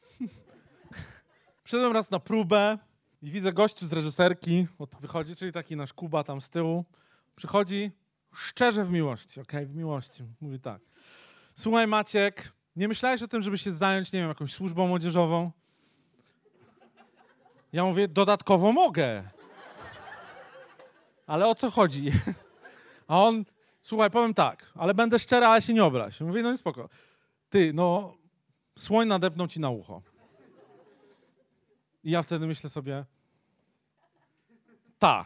Przyszedłem 1.65 1.93
raz 1.93 2.11
na 2.11 2.19
próbę 2.19 2.77
i 3.21 3.31
widzę 3.31 3.53
gościu 3.53 3.87
z 3.87 3.93
reżyserki, 3.93 4.67
od 4.79 4.95
wychodzi, 4.95 5.35
czyli 5.35 5.51
taki 5.51 5.75
nasz 5.75 5.93
Kuba 5.93 6.23
tam 6.23 6.41
z 6.41 6.49
tyłu. 6.49 6.85
Przychodzi 7.35 7.91
szczerze 8.33 8.85
w 8.85 8.91
miłości, 8.91 9.41
okej, 9.41 9.63
okay? 9.63 9.73
w 9.73 9.75
miłości. 9.75 10.23
Mówi 10.41 10.59
tak. 10.59 10.81
Słuchaj 11.53 11.87
Maciek, 11.87 12.51
nie 12.75 12.87
myślałeś 12.87 13.21
o 13.21 13.27
tym, 13.27 13.41
żeby 13.41 13.57
się 13.57 13.73
zająć, 13.73 14.11
nie 14.11 14.19
wiem, 14.19 14.29
jakąś 14.29 14.53
służbą 14.53 14.87
młodzieżową? 14.87 15.51
Ja 17.73 17.83
mówię, 17.83 18.07
dodatkowo 18.07 18.71
mogę. 18.71 19.23
Ale 21.27 21.47
o 21.47 21.55
co 21.55 21.71
chodzi? 21.71 22.11
A 23.07 23.23
on, 23.23 23.45
słuchaj, 23.81 24.11
powiem 24.11 24.33
tak, 24.33 24.71
ale 24.75 24.93
będę 24.93 25.19
szczery, 25.19 25.45
ale 25.45 25.61
się 25.61 25.73
nie 25.73 25.83
obraź. 25.83 26.21
Mówię, 26.21 26.43
no 26.43 26.51
nie 26.51 26.57
spoko. 26.57 26.89
Ty, 27.49 27.71
no, 27.73 28.17
słoń 28.77 29.07
nadepnął 29.07 29.47
ci 29.47 29.59
na 29.59 29.69
ucho. 29.69 30.01
I 32.05 32.11
ja 32.11 32.23
wtedy 32.23 32.47
myślę 32.47 32.69
sobie, 32.69 33.05
ta. 34.99 35.25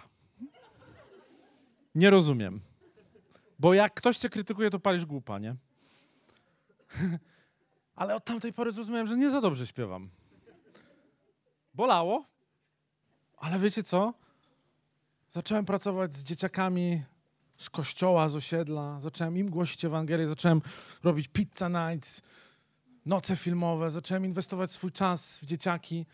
Nie 1.95 2.09
rozumiem. 2.09 2.61
Bo 3.59 3.73
jak 3.73 3.93
ktoś 3.93 4.17
cię 4.17 4.29
krytykuje, 4.29 4.69
to 4.69 4.79
palisz 4.79 5.05
głupa, 5.05 5.39
nie? 5.39 5.55
Ale 7.95 8.15
od 8.15 8.25
tamtej 8.25 8.53
pory 8.53 8.71
zrozumiałem, 8.71 9.07
że 9.07 9.17
nie 9.17 9.31
za 9.31 9.41
dobrze 9.41 9.67
śpiewam. 9.67 10.09
Bolało, 11.73 12.25
ale 13.37 13.59
wiecie 13.59 13.83
co? 13.83 14.13
Zacząłem 15.29 15.65
pracować 15.65 16.15
z 16.15 16.23
dzieciakami 16.23 17.03
z 17.57 17.69
kościoła, 17.69 18.29
z 18.29 18.35
osiedla. 18.35 18.99
Zacząłem 18.99 19.37
im 19.37 19.49
głosić 19.49 19.85
Ewangelię, 19.85 20.27
zacząłem 20.27 20.61
robić 21.03 21.27
pizza 21.27 21.69
nights, 21.69 22.21
noce 23.05 23.35
filmowe, 23.35 23.91
zacząłem 23.91 24.25
inwestować 24.25 24.71
swój 24.71 24.91
czas 24.91 25.37
w 25.37 25.45
dzieciaki 25.45 26.05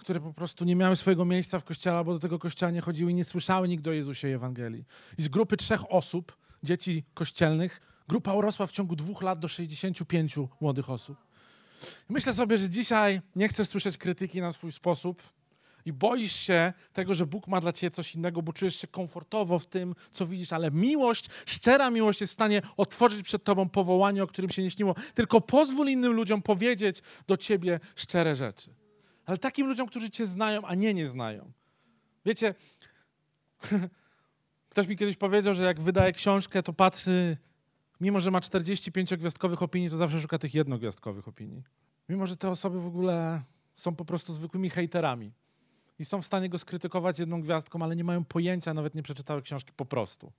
które 0.00 0.20
po 0.20 0.32
prostu 0.32 0.64
nie 0.64 0.76
miały 0.76 0.96
swojego 0.96 1.24
miejsca 1.24 1.58
w 1.58 1.64
kościele, 1.64 1.96
albo 1.96 2.12
do 2.12 2.18
tego 2.18 2.38
kościoła 2.38 2.72
nie 2.72 2.80
chodziły 2.80 3.10
i 3.10 3.14
nie 3.14 3.24
słyszały 3.24 3.68
nigdy 3.68 3.90
o 3.90 3.92
Jezusie 3.92 4.28
i 4.28 4.32
Ewangelii. 4.32 4.84
I 5.18 5.22
z 5.22 5.28
grupy 5.28 5.56
trzech 5.56 5.92
osób, 5.92 6.36
dzieci 6.62 7.04
kościelnych, 7.14 7.80
grupa 8.08 8.32
urosła 8.32 8.66
w 8.66 8.72
ciągu 8.72 8.96
dwóch 8.96 9.22
lat 9.22 9.38
do 9.38 9.48
65 9.48 10.36
młodych 10.60 10.90
osób. 10.90 11.16
I 12.10 12.12
myślę 12.12 12.34
sobie, 12.34 12.58
że 12.58 12.68
dzisiaj 12.68 13.20
nie 13.36 13.48
chcesz 13.48 13.68
słyszeć 13.68 13.96
krytyki 13.96 14.40
na 14.40 14.52
swój 14.52 14.72
sposób 14.72 15.22
i 15.84 15.92
boisz 15.92 16.32
się 16.32 16.72
tego, 16.92 17.14
że 17.14 17.26
Bóg 17.26 17.48
ma 17.48 17.60
dla 17.60 17.72
ciebie 17.72 17.90
coś 17.90 18.14
innego, 18.14 18.42
bo 18.42 18.52
czujesz 18.52 18.76
się 18.76 18.86
komfortowo 18.86 19.58
w 19.58 19.66
tym, 19.66 19.94
co 20.12 20.26
widzisz, 20.26 20.52
ale 20.52 20.70
miłość, 20.70 21.26
szczera 21.46 21.90
miłość 21.90 22.20
jest 22.20 22.32
w 22.32 22.34
stanie 22.34 22.62
otworzyć 22.76 23.22
przed 23.22 23.44
tobą 23.44 23.68
powołanie, 23.68 24.22
o 24.22 24.26
którym 24.26 24.50
się 24.50 24.62
nie 24.62 24.70
śniło. 24.70 24.94
Tylko 25.14 25.40
pozwól 25.40 25.88
innym 25.88 26.12
ludziom 26.12 26.42
powiedzieć 26.42 27.02
do 27.26 27.36
ciebie 27.36 27.80
szczere 27.96 28.36
rzeczy 28.36 28.79
ale 29.30 29.38
takim 29.38 29.66
ludziom, 29.66 29.88
którzy 29.88 30.10
Cię 30.10 30.26
znają, 30.26 30.62
a 30.64 30.74
nie 30.74 30.94
nie 30.94 31.08
znają. 31.08 31.52
Wiecie, 32.24 32.54
ktoś 34.70 34.86
mi 34.86 34.96
kiedyś 34.96 35.16
powiedział, 35.16 35.54
że 35.54 35.64
jak 35.64 35.80
wydaje 35.80 36.12
książkę, 36.12 36.62
to 36.62 36.72
patrzy, 36.72 37.36
mimo 38.00 38.20
że 38.20 38.30
ma 38.30 38.40
45 38.40 39.16
gwiazdkowych 39.16 39.62
opinii, 39.62 39.90
to 39.90 39.96
zawsze 39.96 40.20
szuka 40.20 40.38
tych 40.38 40.54
jednogwiazdkowych 40.54 41.28
opinii. 41.28 41.62
Mimo, 42.08 42.26
że 42.26 42.36
te 42.36 42.50
osoby 42.50 42.80
w 42.80 42.86
ogóle 42.86 43.42
są 43.74 43.94
po 43.94 44.04
prostu 44.04 44.32
zwykłymi 44.32 44.70
hejterami 44.70 45.32
i 45.98 46.04
są 46.04 46.22
w 46.22 46.26
stanie 46.26 46.48
go 46.48 46.58
skrytykować 46.58 47.18
jedną 47.18 47.42
gwiazdką, 47.42 47.82
ale 47.82 47.96
nie 47.96 48.04
mają 48.04 48.24
pojęcia, 48.24 48.74
nawet 48.74 48.94
nie 48.94 49.02
przeczytały 49.02 49.42
książki 49.42 49.72
po 49.76 49.86
prostu. 49.86 50.32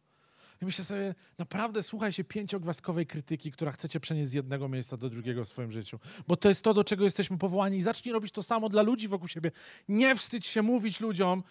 I 0.62 0.65
myślę 0.65 0.86
sobie, 0.86 1.15
naprawdę 1.38 1.84
słuchaj 1.84 2.13
się 2.13 2.24
pięciogwiazdkowej 2.24 3.08
krytyki, 3.08 3.52
która 3.52 3.71
chcecie 3.71 4.00
przenieść 4.00 4.30
z 4.30 4.34
jednego 4.34 4.69
miejsca 4.69 4.97
do 4.97 5.10
drugiego 5.10 5.45
w 5.45 5.47
swoim 5.47 5.71
życiu. 5.71 6.00
Bo 6.28 6.38
to 6.38 6.50
jest 6.50 6.62
to, 6.62 6.74
do 6.74 6.84
czego 6.84 7.04
jesteśmy 7.04 7.38
powołani 7.38 7.78
i 7.78 7.82
zacznij 7.82 8.13
robić 8.13 8.32
to 8.32 8.43
samo 8.43 8.69
dla 8.69 8.82
ludzi 8.82 9.08
wokół 9.08 9.28
siebie. 9.28 9.52
Nie 9.89 10.15
wstydź 10.15 10.45
się 10.45 10.62
mówić 10.62 11.00
ludziom, 11.00 11.43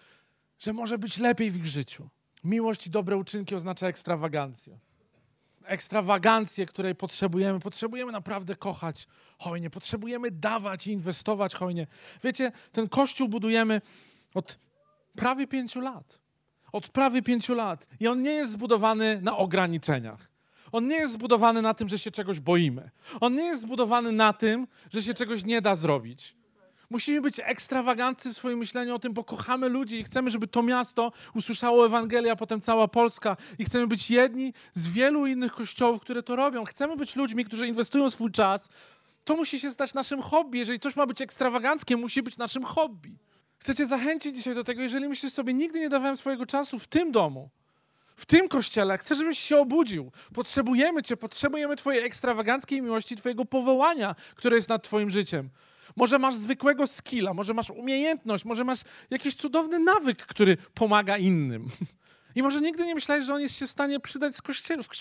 że 0.58 0.72
może 0.72 0.98
być 0.98 1.18
lepiej 1.18 1.50
w 1.50 1.56
ich 1.56 1.66
życiu. 1.66 2.08
Miłość 2.44 2.86
i 2.86 2.90
dobre 2.90 3.16
uczynki 3.16 3.54
oznacza 3.54 3.86
ekstrawagancję. 3.86 4.78
Ekstrawagancję, 5.64 6.66
której 6.66 6.94
potrzebujemy. 6.94 7.60
Potrzebujemy 7.60 8.12
naprawdę 8.12 8.56
kochać 8.56 9.06
hojnie. 9.38 9.70
Potrzebujemy 9.70 10.30
dawać 10.30 10.86
i 10.86 10.92
inwestować 10.92 11.54
hojnie. 11.54 11.86
Wiecie, 12.24 12.52
ten 12.72 12.88
kościół 12.88 13.28
budujemy 13.28 13.80
od 14.34 14.58
prawie 15.16 15.46
pięciu 15.46 15.80
lat 15.80 16.19
od 16.72 16.88
prawie 16.88 17.22
pięciu 17.22 17.54
lat. 17.54 17.88
I 18.00 18.09
on 18.09 18.22
nie 18.22 18.30
jest 18.30 18.52
zbudowany 18.52 19.20
na 19.22 19.37
ograniczeniach. 19.37 20.30
On 20.72 20.88
nie 20.88 20.96
jest 20.96 21.12
zbudowany 21.12 21.62
na 21.62 21.74
tym, 21.74 21.88
że 21.88 21.98
się 21.98 22.11
czegoś 22.11 22.40
boimy. 22.40 22.90
On 23.20 23.35
nie 23.35 23.44
jest 23.44 23.62
zbudowany 23.62 24.12
na 24.12 24.33
tym, 24.33 24.66
że 24.90 25.02
się 25.02 25.14
czegoś 25.14 25.44
nie 25.44 25.62
da 25.62 25.74
zrobić. 25.74 26.37
Musimy 26.90 27.20
być 27.20 27.40
ekstrawaganccy 27.44 28.33
w 28.33 28.37
swoim 28.37 28.59
myśleniu 28.59 28.94
o 28.94 28.98
tym, 28.98 29.12
bo 29.12 29.24
kochamy 29.24 29.68
ludzi 29.68 30.00
i 30.00 30.04
chcemy, 30.04 30.30
żeby 30.30 30.46
to 30.46 30.62
miasto 30.62 31.12
usłyszało 31.35 31.87
Ewangelię, 31.87 32.33
a 32.33 32.37
potem 32.37 32.61
cała 32.61 32.88
Polska. 32.88 33.37
I 33.59 33.64
chcemy 33.64 33.87
być 33.87 34.11
jedni 34.11 34.52
z 34.74 34.88
wielu 34.88 35.26
innych 35.26 35.52
kościołów, 35.52 36.00
które 36.00 36.22
to 36.22 36.37
robią. 36.37 36.64
Chcemy 36.64 36.96
być 36.96 37.16
ludźmi, 37.16 37.44
którzy 37.44 37.68
inwestują 37.68 38.11
swój 38.11 38.30
czas. 38.30 38.68
To 39.24 39.37
musi 39.37 39.61
się 39.61 39.70
stać 39.70 39.94
naszym 39.94 40.22
hobby. 40.22 40.59
Jeżeli 40.59 40.78
coś 40.78 40.96
ma 40.96 41.06
być 41.06 41.20
ekstrawaganckie, 41.20 41.96
musi 41.96 42.22
być 42.22 42.38
naszym 42.38 42.64
hobby. 42.64 43.18
Chcę 43.60 43.74
cię 43.74 43.86
zachęcić 43.86 44.36
dzisiaj 44.36 44.54
do 44.54 44.64
tego, 44.64 44.82
jeżeli 44.82 45.08
myślisz 45.08 45.32
sobie, 45.32 45.54
nigdy 45.54 45.80
nie 45.80 45.88
dawałem 45.88 46.16
swojego 46.16 46.46
czasu 46.46 46.78
w 46.78 46.86
tym 46.86 47.12
domu, 47.12 47.50
w 48.16 48.26
tym 48.26 48.48
kościele, 48.48 48.98
chcę, 48.98 49.14
żebyś 49.14 49.38
się 49.38 49.58
obudził. 49.58 50.12
Potrzebujemy 50.34 51.02
cię, 51.02 51.16
potrzebujemy 51.16 51.76
twojej 51.76 52.04
ekstrawaganckiej 52.04 52.82
miłości, 52.82 53.16
twojego 53.16 53.44
powołania, 53.44 54.14
które 54.34 54.56
jest 54.56 54.68
nad 54.68 54.82
twoim 54.82 55.10
życiem. 55.10 55.50
Może 55.96 56.18
masz 56.18 56.36
zwykłego 56.36 56.86
skilla, 56.86 57.34
może 57.34 57.54
masz 57.54 57.70
umiejętność, 57.70 58.44
może 58.44 58.64
masz 58.64 58.80
jakiś 59.10 59.34
cudowny 59.34 59.78
nawyk, 59.78 60.26
który 60.26 60.56
pomaga 60.74 61.16
innym. 61.16 61.68
I 62.36 62.42
może 62.42 62.60
nigdy 62.60 62.86
nie 62.86 62.94
myślałeś, 62.94 63.24
że 63.24 63.34
on 63.34 63.40
jest 63.40 63.56
się 63.56 63.66
w 63.66 63.70
stanie 63.70 64.00
przydać 64.00 64.36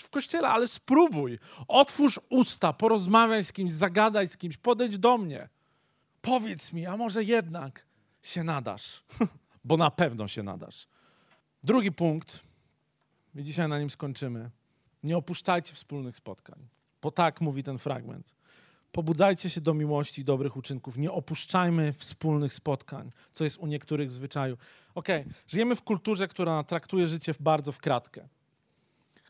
w 0.02 0.10
kościele, 0.10 0.48
ale 0.48 0.68
spróbuj. 0.68 1.38
Otwórz 1.68 2.20
usta, 2.28 2.72
porozmawiaj 2.72 3.44
z 3.44 3.52
kimś, 3.52 3.72
zagadaj 3.72 4.28
z 4.28 4.36
kimś, 4.36 4.56
podejdź 4.56 4.98
do 4.98 5.18
mnie. 5.18 5.48
Powiedz 6.22 6.72
mi, 6.72 6.86
a 6.86 6.96
może 6.96 7.24
jednak 7.24 7.89
się 8.22 8.44
nadasz, 8.44 9.04
bo 9.64 9.76
na 9.76 9.90
pewno 9.90 10.28
się 10.28 10.42
nadasz. 10.42 10.86
Drugi 11.62 11.92
punkt, 11.92 12.50
i 13.34 13.42
dzisiaj 13.42 13.68
na 13.68 13.78
nim 13.78 13.90
skończymy. 13.90 14.50
Nie 15.02 15.16
opuszczajcie 15.16 15.74
wspólnych 15.74 16.16
spotkań, 16.16 16.68
bo 17.02 17.10
tak 17.10 17.40
mówi 17.40 17.62
ten 17.62 17.78
fragment. 17.78 18.34
Pobudzajcie 18.92 19.50
się 19.50 19.60
do 19.60 19.74
miłości 19.74 20.20
i 20.20 20.24
dobrych 20.24 20.56
uczynków. 20.56 20.96
Nie 20.96 21.12
opuszczajmy 21.12 21.92
wspólnych 21.92 22.54
spotkań, 22.54 23.12
co 23.32 23.44
jest 23.44 23.58
u 23.58 23.66
niektórych 23.66 24.08
w 24.08 24.12
zwyczaju. 24.12 24.56
Okej, 24.94 25.20
okay. 25.20 25.34
żyjemy 25.46 25.76
w 25.76 25.82
kulturze, 25.82 26.28
która 26.28 26.64
traktuje 26.64 27.06
życie 27.06 27.34
bardzo 27.40 27.72
w 27.72 27.78
kratkę. 27.78 28.28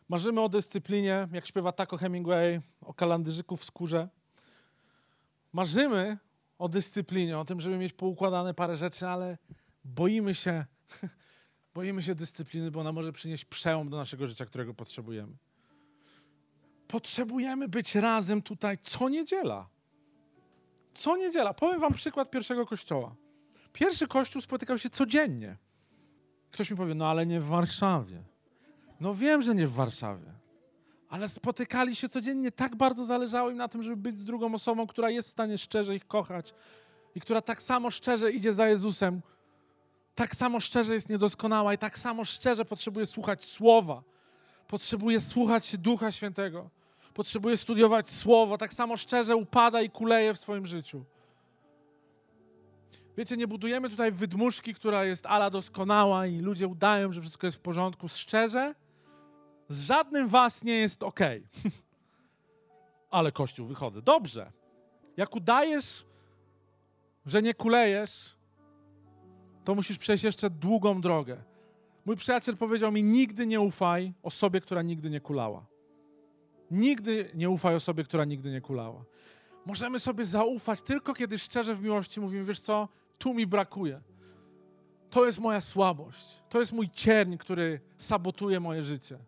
Marzymy 0.08 0.40
o 0.40 0.48
dyscyplinie, 0.48 1.28
jak 1.32 1.46
śpiewa 1.46 1.72
Taco 1.72 1.96
Hemingway, 1.96 2.60
o 2.80 2.94
kalandyżyku 2.94 3.56
w 3.56 3.64
skórze. 3.64 4.08
Marzymy 5.52 6.18
o 6.60 6.68
dyscyplinie, 6.68 7.38
o 7.38 7.44
tym, 7.44 7.60
żeby 7.60 7.78
mieć 7.78 7.92
poukładane 7.92 8.54
parę 8.54 8.76
rzeczy, 8.76 9.08
ale 9.08 9.38
boimy 9.84 10.34
się, 10.34 10.64
boimy 11.74 12.02
się 12.02 12.14
dyscypliny, 12.14 12.70
bo 12.70 12.80
ona 12.80 12.92
może 12.92 13.12
przynieść 13.12 13.44
przełom 13.44 13.88
do 13.88 13.96
naszego 13.96 14.26
życia, 14.26 14.46
którego 14.46 14.74
potrzebujemy. 14.74 15.36
Potrzebujemy 16.88 17.68
być 17.68 17.94
razem 17.94 18.42
tutaj 18.42 18.78
co 18.82 19.08
niedziela. 19.08 19.68
Co 20.94 21.16
niedziela. 21.16 21.54
Powiem 21.54 21.80
wam 21.80 21.92
przykład 21.92 22.30
pierwszego 22.30 22.66
kościoła. 22.66 23.14
Pierwszy 23.72 24.06
kościół 24.06 24.42
spotykał 24.42 24.78
się 24.78 24.90
codziennie. 24.90 25.56
Ktoś 26.50 26.70
mi 26.70 26.76
powie, 26.76 26.94
no 26.94 27.08
ale 27.08 27.26
nie 27.26 27.40
w 27.40 27.46
Warszawie. 27.46 28.22
No 29.00 29.14
wiem, 29.14 29.42
że 29.42 29.54
nie 29.54 29.68
w 29.68 29.72
Warszawie, 29.72 30.32
ale 31.10 31.28
spotykali 31.28 31.96
się 31.96 32.08
codziennie, 32.08 32.52
tak 32.52 32.76
bardzo 32.76 33.04
zależało 33.04 33.50
im 33.50 33.56
na 33.56 33.68
tym, 33.68 33.82
żeby 33.82 33.96
być 33.96 34.18
z 34.18 34.24
drugą 34.24 34.54
osobą, 34.54 34.86
która 34.86 35.10
jest 35.10 35.28
w 35.28 35.32
stanie 35.32 35.58
szczerze 35.58 35.96
ich 35.96 36.06
kochać 36.06 36.54
i 37.14 37.20
która 37.20 37.42
tak 37.42 37.62
samo 37.62 37.90
szczerze 37.90 38.32
idzie 38.32 38.52
za 38.52 38.68
Jezusem, 38.68 39.22
tak 40.14 40.36
samo 40.36 40.60
szczerze 40.60 40.94
jest 40.94 41.08
niedoskonała 41.08 41.74
i 41.74 41.78
tak 41.78 41.98
samo 41.98 42.24
szczerze 42.24 42.64
potrzebuje 42.64 43.06
słuchać 43.06 43.44
Słowa, 43.44 44.02
potrzebuje 44.68 45.20
słuchać 45.20 45.76
Ducha 45.76 46.12
Świętego, 46.12 46.70
potrzebuje 47.14 47.56
studiować 47.56 48.10
Słowo, 48.10 48.58
tak 48.58 48.74
samo 48.74 48.96
szczerze 48.96 49.36
upada 49.36 49.82
i 49.82 49.90
kuleje 49.90 50.34
w 50.34 50.40
swoim 50.40 50.66
życiu. 50.66 51.04
Wiecie, 53.16 53.36
nie 53.36 53.46
budujemy 53.46 53.90
tutaj 53.90 54.12
wydmuszki, 54.12 54.74
która 54.74 55.04
jest 55.04 55.26
ala 55.26 55.50
doskonała 55.50 56.26
i 56.26 56.40
ludzie 56.40 56.68
udają, 56.68 57.12
że 57.12 57.20
wszystko 57.20 57.46
jest 57.46 57.58
w 57.58 57.60
porządku. 57.60 58.08
Szczerze, 58.08 58.74
z 59.70 59.80
żadnym 59.80 60.28
was 60.28 60.64
nie 60.64 60.74
jest 60.74 61.02
ok. 61.02 61.20
Ale 63.10 63.32
Kościół, 63.32 63.66
wychodzę. 63.66 64.02
Dobrze. 64.02 64.52
Jak 65.16 65.36
udajesz, 65.36 66.06
że 67.26 67.42
nie 67.42 67.54
kulejesz, 67.54 68.36
to 69.64 69.74
musisz 69.74 69.98
przejść 69.98 70.24
jeszcze 70.24 70.50
długą 70.50 71.00
drogę. 71.00 71.36
Mój 72.04 72.16
przyjaciel 72.16 72.56
powiedział 72.56 72.92
mi: 72.92 73.02
Nigdy 73.02 73.46
nie 73.46 73.60
ufaj 73.60 74.12
osobie, 74.22 74.60
która 74.60 74.82
nigdy 74.82 75.10
nie 75.10 75.20
kulała. 75.20 75.66
Nigdy 76.70 77.30
nie 77.34 77.50
ufaj 77.50 77.74
osobie, 77.74 78.04
która 78.04 78.24
nigdy 78.24 78.50
nie 78.50 78.60
kulała. 78.60 79.04
Możemy 79.66 80.00
sobie 80.00 80.24
zaufać 80.24 80.82
tylko 80.82 81.14
kiedy 81.14 81.38
szczerze 81.38 81.74
w 81.74 81.82
miłości 81.82 82.20
mówimy: 82.20 82.44
Wiesz 82.44 82.60
co, 82.60 82.88
tu 83.18 83.34
mi 83.34 83.46
brakuje. 83.46 84.00
To 85.10 85.26
jest 85.26 85.38
moja 85.38 85.60
słabość. 85.60 86.42
To 86.48 86.60
jest 86.60 86.72
mój 86.72 86.90
cierń, 86.90 87.36
który 87.36 87.80
sabotuje 87.98 88.60
moje 88.60 88.82
życie. 88.82 89.18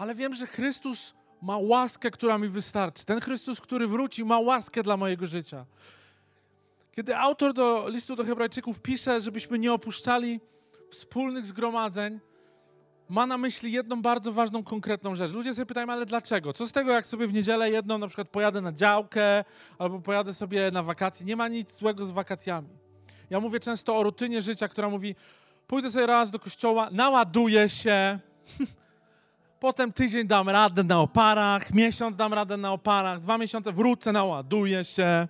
Ale 0.00 0.14
wiem, 0.14 0.34
że 0.34 0.46
Chrystus 0.46 1.14
ma 1.42 1.58
łaskę, 1.58 2.10
która 2.10 2.38
mi 2.38 2.48
wystarczy. 2.48 3.04
Ten 3.04 3.20
Chrystus, 3.20 3.60
który 3.60 3.88
wróci, 3.88 4.24
ma 4.24 4.38
łaskę 4.38 4.82
dla 4.82 4.96
mojego 4.96 5.26
życia. 5.26 5.66
Kiedy 6.92 7.16
autor 7.16 7.52
do 7.52 7.88
listu 7.88 8.16
do 8.16 8.24
Hebrajczyków 8.24 8.80
pisze, 8.80 9.20
żebyśmy 9.20 9.58
nie 9.58 9.72
opuszczali 9.72 10.40
wspólnych 10.90 11.46
zgromadzeń, 11.46 12.20
ma 13.08 13.26
na 13.26 13.38
myśli 13.38 13.72
jedną 13.72 14.02
bardzo 14.02 14.32
ważną, 14.32 14.64
konkretną 14.64 15.16
rzecz. 15.16 15.32
Ludzie 15.32 15.54
sobie 15.54 15.66
pytają, 15.66 15.88
ale 15.88 16.06
dlaczego? 16.06 16.52
Co 16.52 16.66
z 16.66 16.72
tego, 16.72 16.92
jak 16.92 17.06
sobie 17.06 17.26
w 17.26 17.32
niedzielę 17.32 17.70
jedną 17.70 17.98
na 17.98 18.06
przykład 18.06 18.28
pojadę 18.28 18.60
na 18.60 18.72
działkę 18.72 19.44
albo 19.78 19.98
pojadę 19.98 20.34
sobie 20.34 20.70
na 20.70 20.82
wakacje? 20.82 21.26
Nie 21.26 21.36
ma 21.36 21.48
nic 21.48 21.78
złego 21.78 22.04
z 22.04 22.10
wakacjami. 22.10 22.68
Ja 23.30 23.40
mówię 23.40 23.60
często 23.60 23.96
o 23.96 24.02
rutynie 24.02 24.42
życia, 24.42 24.68
która 24.68 24.88
mówi, 24.88 25.14
pójdę 25.66 25.90
sobie 25.90 26.06
raz 26.06 26.30
do 26.30 26.38
kościoła, 26.38 26.88
naładuję 26.92 27.68
się, 27.68 28.18
potem 29.60 29.92
tydzień 29.92 30.26
dam 30.26 30.48
radę 30.48 30.84
na 30.84 31.00
oparach, 31.00 31.74
miesiąc 31.74 32.16
dam 32.16 32.34
radę 32.34 32.56
na 32.56 32.72
oparach, 32.72 33.20
dwa 33.20 33.38
miesiące 33.38 33.72
wrócę, 33.72 34.12
naładuję 34.12 34.84
się. 34.84 35.28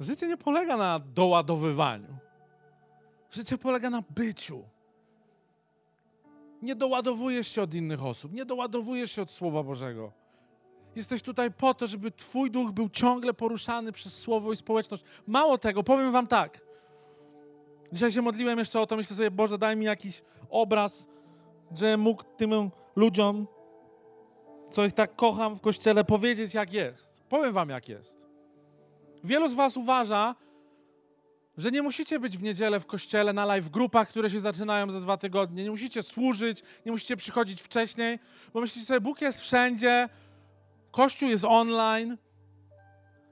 Życie 0.00 0.26
nie 0.26 0.36
polega 0.36 0.76
na 0.76 0.98
doładowywaniu. 0.98 2.18
Życie 3.30 3.58
polega 3.58 3.90
na 3.90 4.02
byciu. 4.10 4.64
Nie 6.62 6.74
doładowujesz 6.74 7.48
się 7.48 7.62
od 7.62 7.74
innych 7.74 8.04
osób, 8.04 8.32
nie 8.32 8.44
doładowujesz 8.44 9.12
się 9.12 9.22
od 9.22 9.30
Słowa 9.30 9.62
Bożego. 9.62 10.12
Jesteś 10.96 11.22
tutaj 11.22 11.50
po 11.50 11.74
to, 11.74 11.86
żeby 11.86 12.10
Twój 12.10 12.50
duch 12.50 12.70
był 12.70 12.88
ciągle 12.88 13.34
poruszany 13.34 13.92
przez 13.92 14.18
Słowo 14.18 14.52
i 14.52 14.56
społeczność. 14.56 15.04
Mało 15.26 15.58
tego, 15.58 15.82
powiem 15.82 16.12
Wam 16.12 16.26
tak. 16.26 16.60
Dzisiaj 17.92 18.12
się 18.12 18.22
modliłem 18.22 18.58
jeszcze 18.58 18.80
o 18.80 18.86
to, 18.86 18.96
myślę 18.96 19.16
sobie, 19.16 19.30
Boże, 19.30 19.58
daj 19.58 19.76
mi 19.76 19.84
jakiś 19.84 20.22
obraz, 20.50 21.08
że 21.76 21.96
mógł 21.96 22.24
tym 22.36 22.70
ludziom, 22.96 23.46
co 24.70 24.84
ich 24.84 24.92
tak 24.92 25.16
kocham 25.16 25.54
w 25.54 25.60
kościele, 25.60 26.04
powiedzieć, 26.04 26.54
jak 26.54 26.72
jest. 26.72 27.22
Powiem 27.28 27.52
Wam, 27.52 27.68
jak 27.68 27.88
jest. 27.88 28.18
Wielu 29.24 29.48
z 29.48 29.54
Was 29.54 29.76
uważa, 29.76 30.34
że 31.56 31.70
nie 31.70 31.82
musicie 31.82 32.20
być 32.20 32.38
w 32.38 32.42
niedzielę 32.42 32.80
w 32.80 32.86
kościele 32.86 33.32
na 33.32 33.44
live 33.44 33.68
grupach, 33.68 34.08
które 34.08 34.30
się 34.30 34.40
zaczynają 34.40 34.90
za 34.90 35.00
dwa 35.00 35.16
tygodnie. 35.16 35.64
Nie 35.64 35.70
musicie 35.70 36.02
służyć, 36.02 36.62
nie 36.86 36.92
musicie 36.92 37.16
przychodzić 37.16 37.62
wcześniej, 37.62 38.18
bo 38.54 38.60
myślicie 38.60 38.86
sobie, 38.86 39.00
Bóg 39.00 39.20
jest 39.20 39.40
wszędzie, 39.40 40.08
Kościół 40.90 41.28
jest 41.28 41.44
online. 41.44 42.18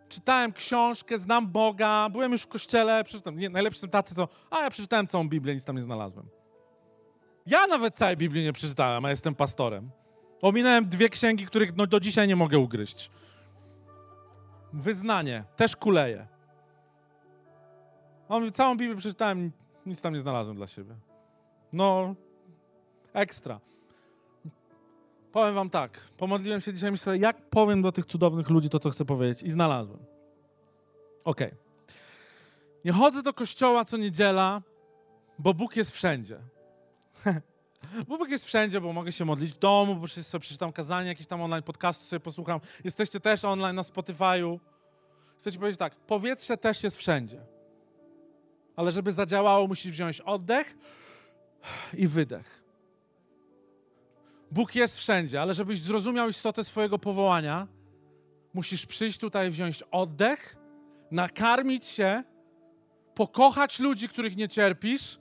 Czytałem 0.09 0.53
książkę, 0.53 1.19
znam 1.19 1.47
Boga, 1.47 2.09
byłem 2.13 2.33
już 2.33 2.43
w 2.43 2.47
kościele, 2.47 3.05
przeczytam, 3.05 3.39
nie, 3.39 3.49
najlepsi 3.49 3.81
są 3.81 3.89
tacy, 3.89 4.15
co, 4.15 4.29
a 4.51 4.63
ja 4.63 4.71
przeczytałem 4.71 5.07
całą 5.07 5.29
Biblię, 5.29 5.55
nic 5.55 5.65
tam 5.65 5.77
nie 5.77 5.83
znalazłem. 5.83 6.29
Ja 7.47 7.67
nawet 7.67 7.95
całej 7.95 8.17
Biblii 8.17 8.45
nie 8.45 8.53
przeczytałem, 8.53 9.05
a 9.05 9.11
jestem 9.11 9.35
pastorem. 9.35 9.91
Ominąłem 10.43 10.89
dwie 10.89 11.09
księgi, 11.09 11.47
których 11.47 11.77
no, 11.77 11.87
do 11.87 12.01
dzisiaj 12.01 12.29
nie 12.29 12.37
mogę 12.37 12.59
ugryźć. 12.59 13.11
Wyznanie, 14.73 15.45
też 15.57 15.77
kuleje. 15.77 16.27
On 18.29 18.53
całą 18.53 18.77
Biblię 18.77 18.97
przeczytałem, 18.97 19.53
nic 19.87 20.01
tam 20.01 20.15
nie 20.15 20.21
znalazłem 20.21 20.57
dla 20.57 20.67
siebie. 20.67 20.95
No, 21.73 22.15
ekstra. 23.13 23.61
Powiem 25.33 25.55
wam 25.55 25.71
tak, 25.71 26.01
pomodliłem 26.17 26.61
się 26.61 26.73
dzisiaj, 26.73 26.91
myślę, 26.91 27.19
jak 27.19 27.51
powiem 27.51 27.83
do 27.83 27.93
tych 27.93 28.07
cudownych 28.07 28.51
ludzi 28.51 28.69
to, 28.69 28.79
co 28.79 28.91
chcę 28.91 29.05
powiedzieć 29.05 29.43
i 29.43 29.51
znalazłem. 29.51 29.99
Okej. 31.25 31.47
Okay. 31.47 31.59
Nie 32.85 32.93
chodzę 32.93 33.23
do 33.23 33.33
kościoła 33.33 33.85
co 33.85 33.97
niedziela, 33.97 34.63
bo 35.39 35.55
Bóg 35.55 35.77
jest 35.77 35.91
wszędzie. 35.91 36.39
Bóg 38.09 38.29
jest 38.29 38.47
wszędzie, 38.47 38.81
bo 38.81 38.93
mogę 38.93 39.13
się 39.13 39.25
modlić 39.25 39.53
w 39.53 39.59
domu, 39.59 39.97
bo 39.97 40.09
sobie 40.09 40.43
przeczytam 40.43 40.73
kazanie, 40.73 41.09
jakieś 41.09 41.27
tam 41.27 41.43
online 41.43 41.63
podcastu 41.63 42.05
sobie 42.05 42.21
posłucham. 42.21 42.61
Jesteście 42.85 43.21
też 43.21 43.45
online 43.45 43.77
na 43.77 43.83
Spotify'u. 43.83 44.59
Chcę 45.39 45.53
ci 45.53 45.59
powiedzieć 45.59 45.79
tak, 45.79 45.95
powietrze 45.95 46.57
też 46.57 46.83
jest 46.83 46.97
wszędzie. 46.97 47.41
Ale 48.77 48.93
żeby 48.93 49.13
zadziałało, 49.13 49.67
musisz 49.67 49.93
wziąć 49.93 50.21
oddech 50.21 50.77
i 51.95 52.09
wydech. 52.09 52.63
Bóg 54.51 54.75
jest 54.75 54.97
wszędzie, 54.97 55.43
ale 55.43 55.55
żebyś 55.55 55.81
zrozumiał 55.81 56.29
istotę 56.29 56.65
swojego 56.65 56.99
powołania, 56.99 57.67
musisz 58.55 58.87
przyjść 58.87 59.19
tutaj, 59.19 59.51
wziąć 59.51 59.83
oddech, 59.91 60.57
nakarmić 61.11 61.87
się, 61.87 62.23
pokochać 63.15 63.81
ludzi, 63.81 64.09
których 64.09 64.37
nie 64.37 64.49
cierpisz, 64.49 65.19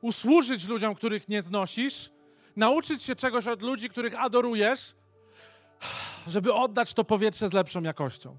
usłużyć 0.00 0.68
ludziom, 0.68 0.94
których 0.94 1.28
nie 1.28 1.42
znosisz, 1.42 2.10
nauczyć 2.56 3.02
się 3.02 3.16
czegoś 3.16 3.46
od 3.46 3.62
ludzi, 3.62 3.88
których 3.88 4.20
adorujesz, 4.20 4.94
żeby 6.26 6.54
oddać 6.54 6.94
to 6.94 7.04
powietrze 7.04 7.48
z 7.48 7.52
lepszą 7.52 7.82
jakością. 7.82 8.36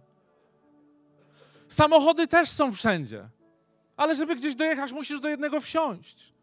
Samochody 1.67 2.27
też 2.27 2.49
są 2.49 2.71
wszędzie, 2.71 3.29
ale 3.97 4.15
żeby 4.15 4.35
gdzieś 4.35 4.55
dojechać, 4.55 4.91
musisz 4.91 5.19
do 5.19 5.29
jednego 5.29 5.61
wsiąść. 5.61 6.33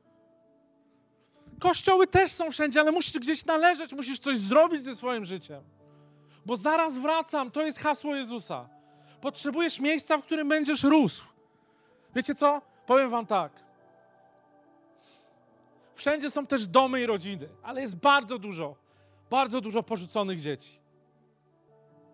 Kościoły 1.61 2.07
też 2.07 2.33
są 2.33 2.51
wszędzie, 2.51 2.81
ale 2.81 2.93
musisz 2.93 3.19
gdzieś 3.19 3.45
należeć, 3.45 3.93
musisz 3.93 4.19
coś 4.19 4.39
zrobić 4.39 4.83
ze 4.83 4.97
swoim 4.97 5.25
życiem. 5.25 5.63
Bo 6.47 6.57
zaraz 6.57 6.99
wracam, 6.99 7.51
to 7.51 7.63
jest 7.63 7.79
hasło 7.79 8.17
Jezusa. 8.17 8.69
Potrzebujesz 9.21 9.81
miejsca, 9.81 10.19
w 10.19 10.23
którym 10.23 10.49
będziesz 10.49 10.83
rósł. 10.83 11.25
Wiecie 12.15 12.35
co? 12.35 12.63
Powiem 12.87 13.11
wam 13.11 13.27
tak. 13.27 13.53
Wszędzie 15.99 16.31
są 16.31 16.47
też 16.47 16.67
domy 16.67 17.01
i 17.01 17.07
rodziny, 17.07 17.49
ale 17.63 17.81
jest 17.81 17.97
bardzo 17.97 18.39
dużo, 18.39 18.77
bardzo 19.31 19.61
dużo 19.61 19.83
porzuconych 19.83 20.41
dzieci. 20.41 20.81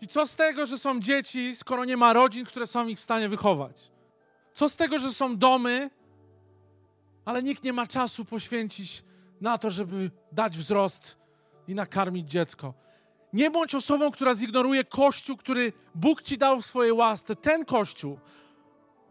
I 0.01 0.09
co 0.09 0.27
z 0.27 0.37
tego, 0.37 0.67
że 0.67 0.79
są 0.79 1.01
dzieci, 1.01 1.57
skoro 1.57 1.85
nie 1.85 1.97
ma 1.97 2.13
rodzin, 2.13 2.45
które 2.45 2.67
są 2.67 2.87
ich 2.87 2.99
w 2.99 3.03
stanie 3.03 3.29
wychować? 3.29 3.91
Co 4.55 4.69
z 4.69 4.77
tego, 4.77 4.99
że 4.99 5.13
są 5.13 5.37
domy, 5.37 5.91
ale 7.25 7.43
nikt 7.43 7.65
nie 7.65 7.73
ma 7.73 7.87
czasu 7.87 8.25
poświęcić 8.25 9.05
na 9.41 9.59
to, 9.59 9.71
żeby 9.71 10.11
dać 10.33 10.59
wzrost 10.59 11.19
i 11.69 11.75
nakarmić 11.75 12.31
dziecko. 12.31 12.75
Nie 13.33 13.51
bądź 13.51 13.75
osobą, 13.75 14.11
która 14.11 14.35
zignoruje 14.35 14.85
Kościół, 14.85 15.37
który 15.37 15.73
Bóg 15.95 16.23
ci 16.23 16.39
dał 16.39 16.61
w 16.61 16.67
swojej 16.67 16.93
łasce. 16.93 17.37
Ten 17.37 17.65
Kościół. 17.65 18.19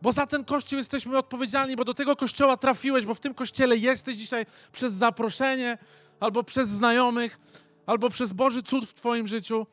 Bo 0.03 0.11
za 0.11 0.27
ten 0.27 0.45
Kościół 0.45 0.77
jesteśmy 0.77 1.17
odpowiedzialni, 1.17 1.75
bo 1.75 1.85
do 1.85 1.93
tego 1.93 2.15
Kościoła 2.15 2.57
trafiłeś, 2.57 3.05
bo 3.05 3.15
w 3.15 3.19
tym 3.19 3.33
Kościele 3.33 3.77
jesteś 3.77 4.17
dzisiaj 4.17 4.45
przez 4.71 4.93
zaproszenie, 4.93 5.77
albo 6.19 6.43
przez 6.43 6.69
znajomych, 6.69 7.39
albo 7.85 8.09
przez 8.09 8.33
Boży 8.33 8.63
cud 8.63 8.85
w 8.85 8.93
Twoim 8.93 9.27
życiu. 9.27 9.67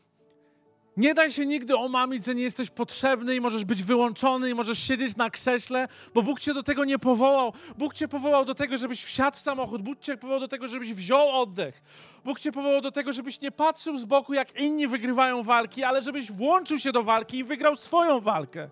Nie 0.96 1.14
daj 1.14 1.32
się 1.32 1.46
nigdy 1.46 1.76
omamić, 1.76 2.24
że 2.24 2.34
nie 2.34 2.42
jesteś 2.42 2.70
potrzebny 2.70 3.36
i 3.36 3.40
możesz 3.40 3.64
być 3.64 3.82
wyłączony 3.82 4.50
i 4.50 4.54
możesz 4.54 4.78
siedzieć 4.78 5.16
na 5.16 5.30
krześle, 5.30 5.88
bo 6.14 6.22
Bóg 6.22 6.40
cię 6.40 6.54
do 6.54 6.62
tego 6.62 6.84
nie 6.84 6.98
powołał. 6.98 7.52
Bóg 7.78 7.94
cię 7.94 8.08
powołał 8.08 8.44
do 8.44 8.54
tego, 8.54 8.78
żebyś 8.78 9.04
wsiadł 9.04 9.36
w 9.36 9.40
samochód. 9.40 9.82
Bóg 9.82 10.00
cię 10.00 10.16
powołał 10.16 10.40
do 10.40 10.48
tego, 10.48 10.68
żebyś 10.68 10.94
wziął 10.94 11.42
oddech. 11.42 11.82
Bóg 12.24 12.40
cię 12.40 12.52
powołał 12.52 12.80
do 12.80 12.90
tego, 12.90 13.12
żebyś 13.12 13.40
nie 13.40 13.50
patrzył 13.50 13.98
z 13.98 14.04
boku, 14.04 14.34
jak 14.34 14.60
inni 14.60 14.88
wygrywają 14.88 15.42
walki, 15.42 15.84
ale 15.84 16.02
żebyś 16.02 16.32
włączył 16.32 16.78
się 16.78 16.92
do 16.92 17.02
walki 17.02 17.38
i 17.38 17.44
wygrał 17.44 17.76
swoją 17.76 18.20
walkę. 18.20 18.70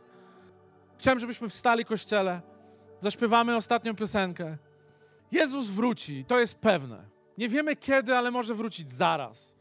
Chciałem, 0.98 1.20
żebyśmy 1.20 1.48
wstali, 1.48 1.84
Kościele. 1.84 2.40
Zaśpiewamy 3.00 3.56
ostatnią 3.56 3.94
piosenkę. 3.94 4.56
Jezus 5.32 5.66
wróci, 5.66 6.24
to 6.24 6.38
jest 6.38 6.54
pewne. 6.54 7.04
Nie 7.38 7.48
wiemy 7.48 7.76
kiedy, 7.76 8.16
ale 8.16 8.30
może 8.30 8.54
wrócić 8.54 8.90
zaraz. 8.92 9.56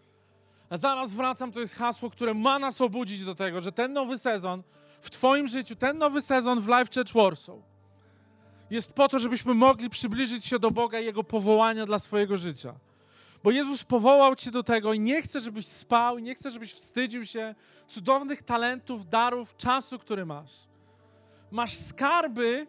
A 0.70 0.78
zaraz 0.78 1.14
wracam 1.14 1.52
to 1.52 1.60
jest 1.60 1.76
hasło, 1.76 2.10
które 2.10 2.34
ma 2.34 2.60
nas 2.60 2.82
obudzić 2.82 3.24
do 3.24 3.36
tego, 3.36 3.62
że 3.62 3.72
ten 3.72 3.94
nowy 3.94 4.18
sezon 4.18 4.64
w 5.02 5.10
Twoim 5.10 5.48
życiu, 5.48 5.76
ten 5.76 5.98
nowy 5.98 6.22
sezon 6.22 6.62
w 6.62 6.68
Life 6.68 6.86
Church 6.94 7.14
Warsaw 7.14 7.78
jest 8.70 8.94
po 8.94 9.08
to, 9.08 9.20
żebyśmy 9.20 9.54
mogli 9.54 9.90
przybliżyć 9.90 10.46
się 10.46 10.60
do 10.60 10.72
Boga 10.72 11.00
i 11.00 11.06
Jego 11.06 11.24
powołania 11.24 11.86
dla 11.86 12.00
swojego 12.00 12.38
życia. 12.38 12.74
Bo 13.44 13.52
Jezus 13.52 13.84
powołał 13.84 14.36
Cię 14.36 14.52
do 14.52 14.64
tego 14.64 14.94
i 14.94 15.00
nie 15.00 15.22
chce, 15.22 15.40
żebyś 15.40 15.68
spał, 15.68 16.20
nie 16.20 16.36
chce, 16.36 16.52
żebyś 16.52 16.74
wstydził 16.74 17.26
się 17.26 17.56
cudownych 17.88 18.44
talentów, 18.44 19.10
darów, 19.10 19.58
czasu, 19.58 20.00
który 20.00 20.26
masz. 20.26 20.52
Masz 21.52 21.78
skarby, 21.78 22.68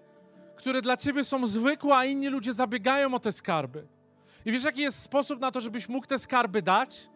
które 0.57 0.83
dla 0.83 0.97
Ciebie 0.97 1.25
są 1.25 1.47
zwykłe, 1.47 1.97
a 1.97 2.05
inni 2.05 2.29
ludzie 2.29 2.53
zabiegają 2.53 3.15
o 3.15 3.21
te 3.21 3.33
skarby. 3.33 3.87
I 4.45 4.53
wiesz, 4.53 4.65
jaki 4.65 4.81
jest 4.81 5.03
sposób 5.03 5.41
na 5.41 5.51
to, 5.51 5.61
żebyś 5.61 5.89
mógł 5.89 6.07
te 6.07 6.19
skarby 6.19 6.63
dać? 6.63 7.11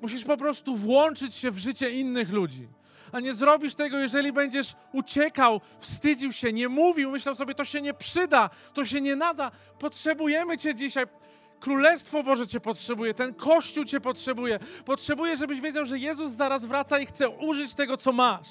Musisz 0.00 0.24
po 0.24 0.36
prostu 0.36 0.76
włączyć 0.76 1.34
się 1.34 1.50
w 1.50 1.58
życie 1.58 1.90
innych 1.90 2.32
ludzi. 2.32 2.68
A 3.12 3.20
nie 3.20 3.34
zrobisz 3.34 3.74
tego, 3.74 3.98
jeżeli 3.98 4.32
będziesz 4.32 4.74
uciekał, 4.92 5.60
wstydził 5.78 6.32
się, 6.32 6.52
nie 6.52 6.68
mówił, 6.68 7.10
myślał 7.10 7.34
sobie, 7.34 7.54
to 7.54 7.64
się 7.64 7.82
nie 7.82 7.94
przyda, 7.94 8.50
to 8.74 8.84
się 8.84 9.00
nie 9.00 9.16
nada. 9.16 9.50
Potrzebujemy 9.78 10.58
Cię 10.58 10.74
dzisiaj. 10.74 11.04
Królestwo 11.60 12.22
Boże 12.22 12.46
Cię 12.46 12.60
potrzebuje, 12.60 13.14
ten 13.14 13.34
Kościół 13.34 13.84
Cię 13.84 14.00
potrzebuje. 14.00 14.58
Potrzebuje, 14.84 15.36
żebyś 15.36 15.60
wiedział, 15.60 15.84
że 15.84 15.98
Jezus 15.98 16.32
zaraz 16.32 16.66
wraca 16.66 16.98
i 16.98 17.06
chce 17.06 17.28
użyć 17.28 17.74
tego, 17.74 17.96
co 17.96 18.12
masz. 18.12 18.48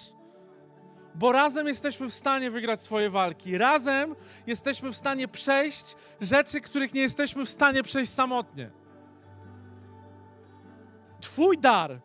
Bo 1.16 1.32
razem 1.32 1.68
jesteśmy 1.68 2.10
w 2.10 2.14
stanie 2.14 2.52
wygrać 2.52 2.82
swoje 2.82 3.10
walki. 3.10 3.58
Razem 3.58 4.16
jesteśmy 4.48 4.92
w 4.92 4.96
stanie 4.96 5.28
przejść 5.28 5.96
rzeczy, 6.22 6.62
których 6.62 6.94
nie 6.94 7.02
jesteśmy 7.02 7.46
w 7.46 7.50
stanie 7.50 7.84
przejść 7.84 8.12
samotnie. 8.12 8.72
Twój 11.22 11.58
dar, 11.58 12.00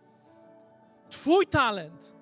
Twój 1.11 1.47
talent 1.47 2.13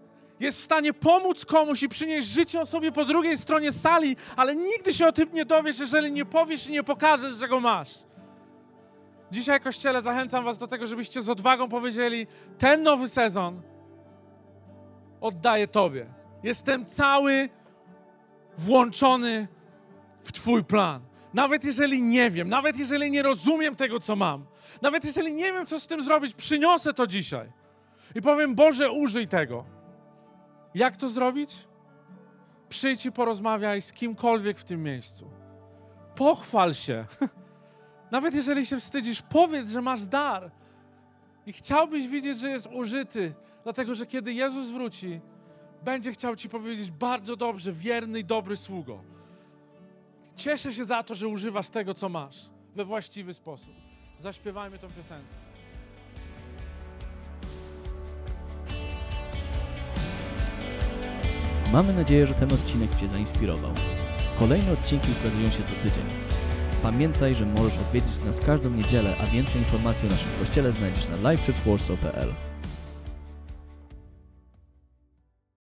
jest 0.40 0.58
w 0.58 0.64
stanie 0.64 0.92
pomóc 0.92 1.44
komuś 1.44 1.82
i 1.82 1.88
przynieść 1.88 2.26
życie 2.26 2.60
osobie 2.60 2.92
po 2.92 3.04
drugiej 3.04 3.38
stronie 3.38 3.72
sali, 3.72 4.16
ale 4.36 4.56
nigdy 4.56 4.94
się 4.94 5.06
o 5.06 5.12
tym 5.12 5.28
nie 5.32 5.44
dowiesz, 5.44 5.78
jeżeli 5.78 6.12
nie 6.12 6.24
powiesz 6.24 6.66
i 6.66 6.72
nie 6.72 6.82
pokażesz, 6.82 7.34
że 7.34 7.48
go 7.48 7.60
masz. 7.60 7.94
Dzisiaj, 9.30 9.60
Kościele, 9.60 10.02
zachęcam 10.02 10.44
Was 10.44 10.58
do 10.58 10.66
tego, 10.66 10.86
żebyście 10.86 11.22
z 11.22 11.28
odwagą 11.28 11.68
powiedzieli: 11.68 12.26
Ten 12.58 12.82
nowy 12.82 13.08
sezon 13.08 13.62
oddaję 15.20 15.68
Tobie. 15.68 16.17
Jestem 16.42 16.86
cały 16.86 17.48
włączony 18.58 19.48
w 20.22 20.32
Twój 20.32 20.64
plan. 20.64 21.02
Nawet 21.34 21.64
jeżeli 21.64 22.02
nie 22.02 22.30
wiem, 22.30 22.48
nawet 22.48 22.78
jeżeli 22.78 23.10
nie 23.10 23.22
rozumiem 23.22 23.76
tego, 23.76 24.00
co 24.00 24.16
mam, 24.16 24.44
nawet 24.82 25.04
jeżeli 25.04 25.32
nie 25.32 25.52
wiem, 25.52 25.66
co 25.66 25.80
z 25.80 25.86
tym 25.86 26.02
zrobić, 26.02 26.34
przyniosę 26.34 26.94
to 26.94 27.06
dzisiaj 27.06 27.52
i 28.14 28.22
powiem: 28.22 28.54
Boże, 28.54 28.90
użyj 28.90 29.28
tego. 29.28 29.64
Jak 30.74 30.96
to 30.96 31.08
zrobić? 31.08 31.68
Przyjdź 32.68 33.06
i 33.06 33.12
porozmawiaj 33.12 33.82
z 33.82 33.92
kimkolwiek 33.92 34.58
w 34.58 34.64
tym 34.64 34.82
miejscu. 34.82 35.30
Pochwal 36.14 36.74
się. 36.74 37.06
Nawet 38.10 38.34
jeżeli 38.34 38.66
się 38.66 38.80
wstydzisz, 38.80 39.22
powiedz, 39.22 39.68
że 39.70 39.82
masz 39.82 40.06
dar 40.06 40.50
i 41.46 41.52
chciałbyś 41.52 42.08
widzieć, 42.08 42.38
że 42.38 42.50
jest 42.50 42.66
użyty, 42.66 43.34
dlatego 43.64 43.94
że 43.94 44.06
kiedy 44.06 44.32
Jezus 44.32 44.68
wróci, 44.68 45.20
będzie 45.84 46.12
chciał 46.12 46.36
Ci 46.36 46.48
powiedzieć 46.48 46.90
bardzo 46.90 47.36
dobrze, 47.36 47.72
wierny 47.72 48.18
i 48.18 48.24
dobry 48.24 48.56
sługo. 48.56 49.00
Cieszę 50.36 50.72
się 50.72 50.84
za 50.84 51.02
to, 51.02 51.14
że 51.14 51.28
używasz 51.28 51.68
tego, 51.68 51.94
co 51.94 52.08
masz 52.08 52.50
we 52.76 52.84
właściwy 52.84 53.34
sposób. 53.34 53.74
Zaśpiewajmy 54.18 54.78
tą 54.78 54.88
piosenkę. 54.90 55.34
Mamy 61.72 61.92
nadzieję, 61.92 62.26
że 62.26 62.34
ten 62.34 62.52
odcinek 62.52 62.94
Cię 62.94 63.08
zainspirował. 63.08 63.70
Kolejne 64.38 64.72
odcinki 64.72 65.08
ukazują 65.20 65.50
się 65.50 65.62
co 65.62 65.72
tydzień. 65.74 66.04
Pamiętaj, 66.82 67.34
że 67.34 67.46
możesz 67.46 67.78
odwiedzić 67.78 68.24
nas 68.24 68.40
każdą 68.40 68.70
niedzielę, 68.70 69.16
a 69.20 69.26
więcej 69.26 69.60
informacji 69.60 70.08
o 70.08 70.10
naszym 70.10 70.28
kościele 70.40 70.72
znajdziesz 70.72 71.08
na 71.08 71.30
livechurchwarsaw.pl. 71.30 72.34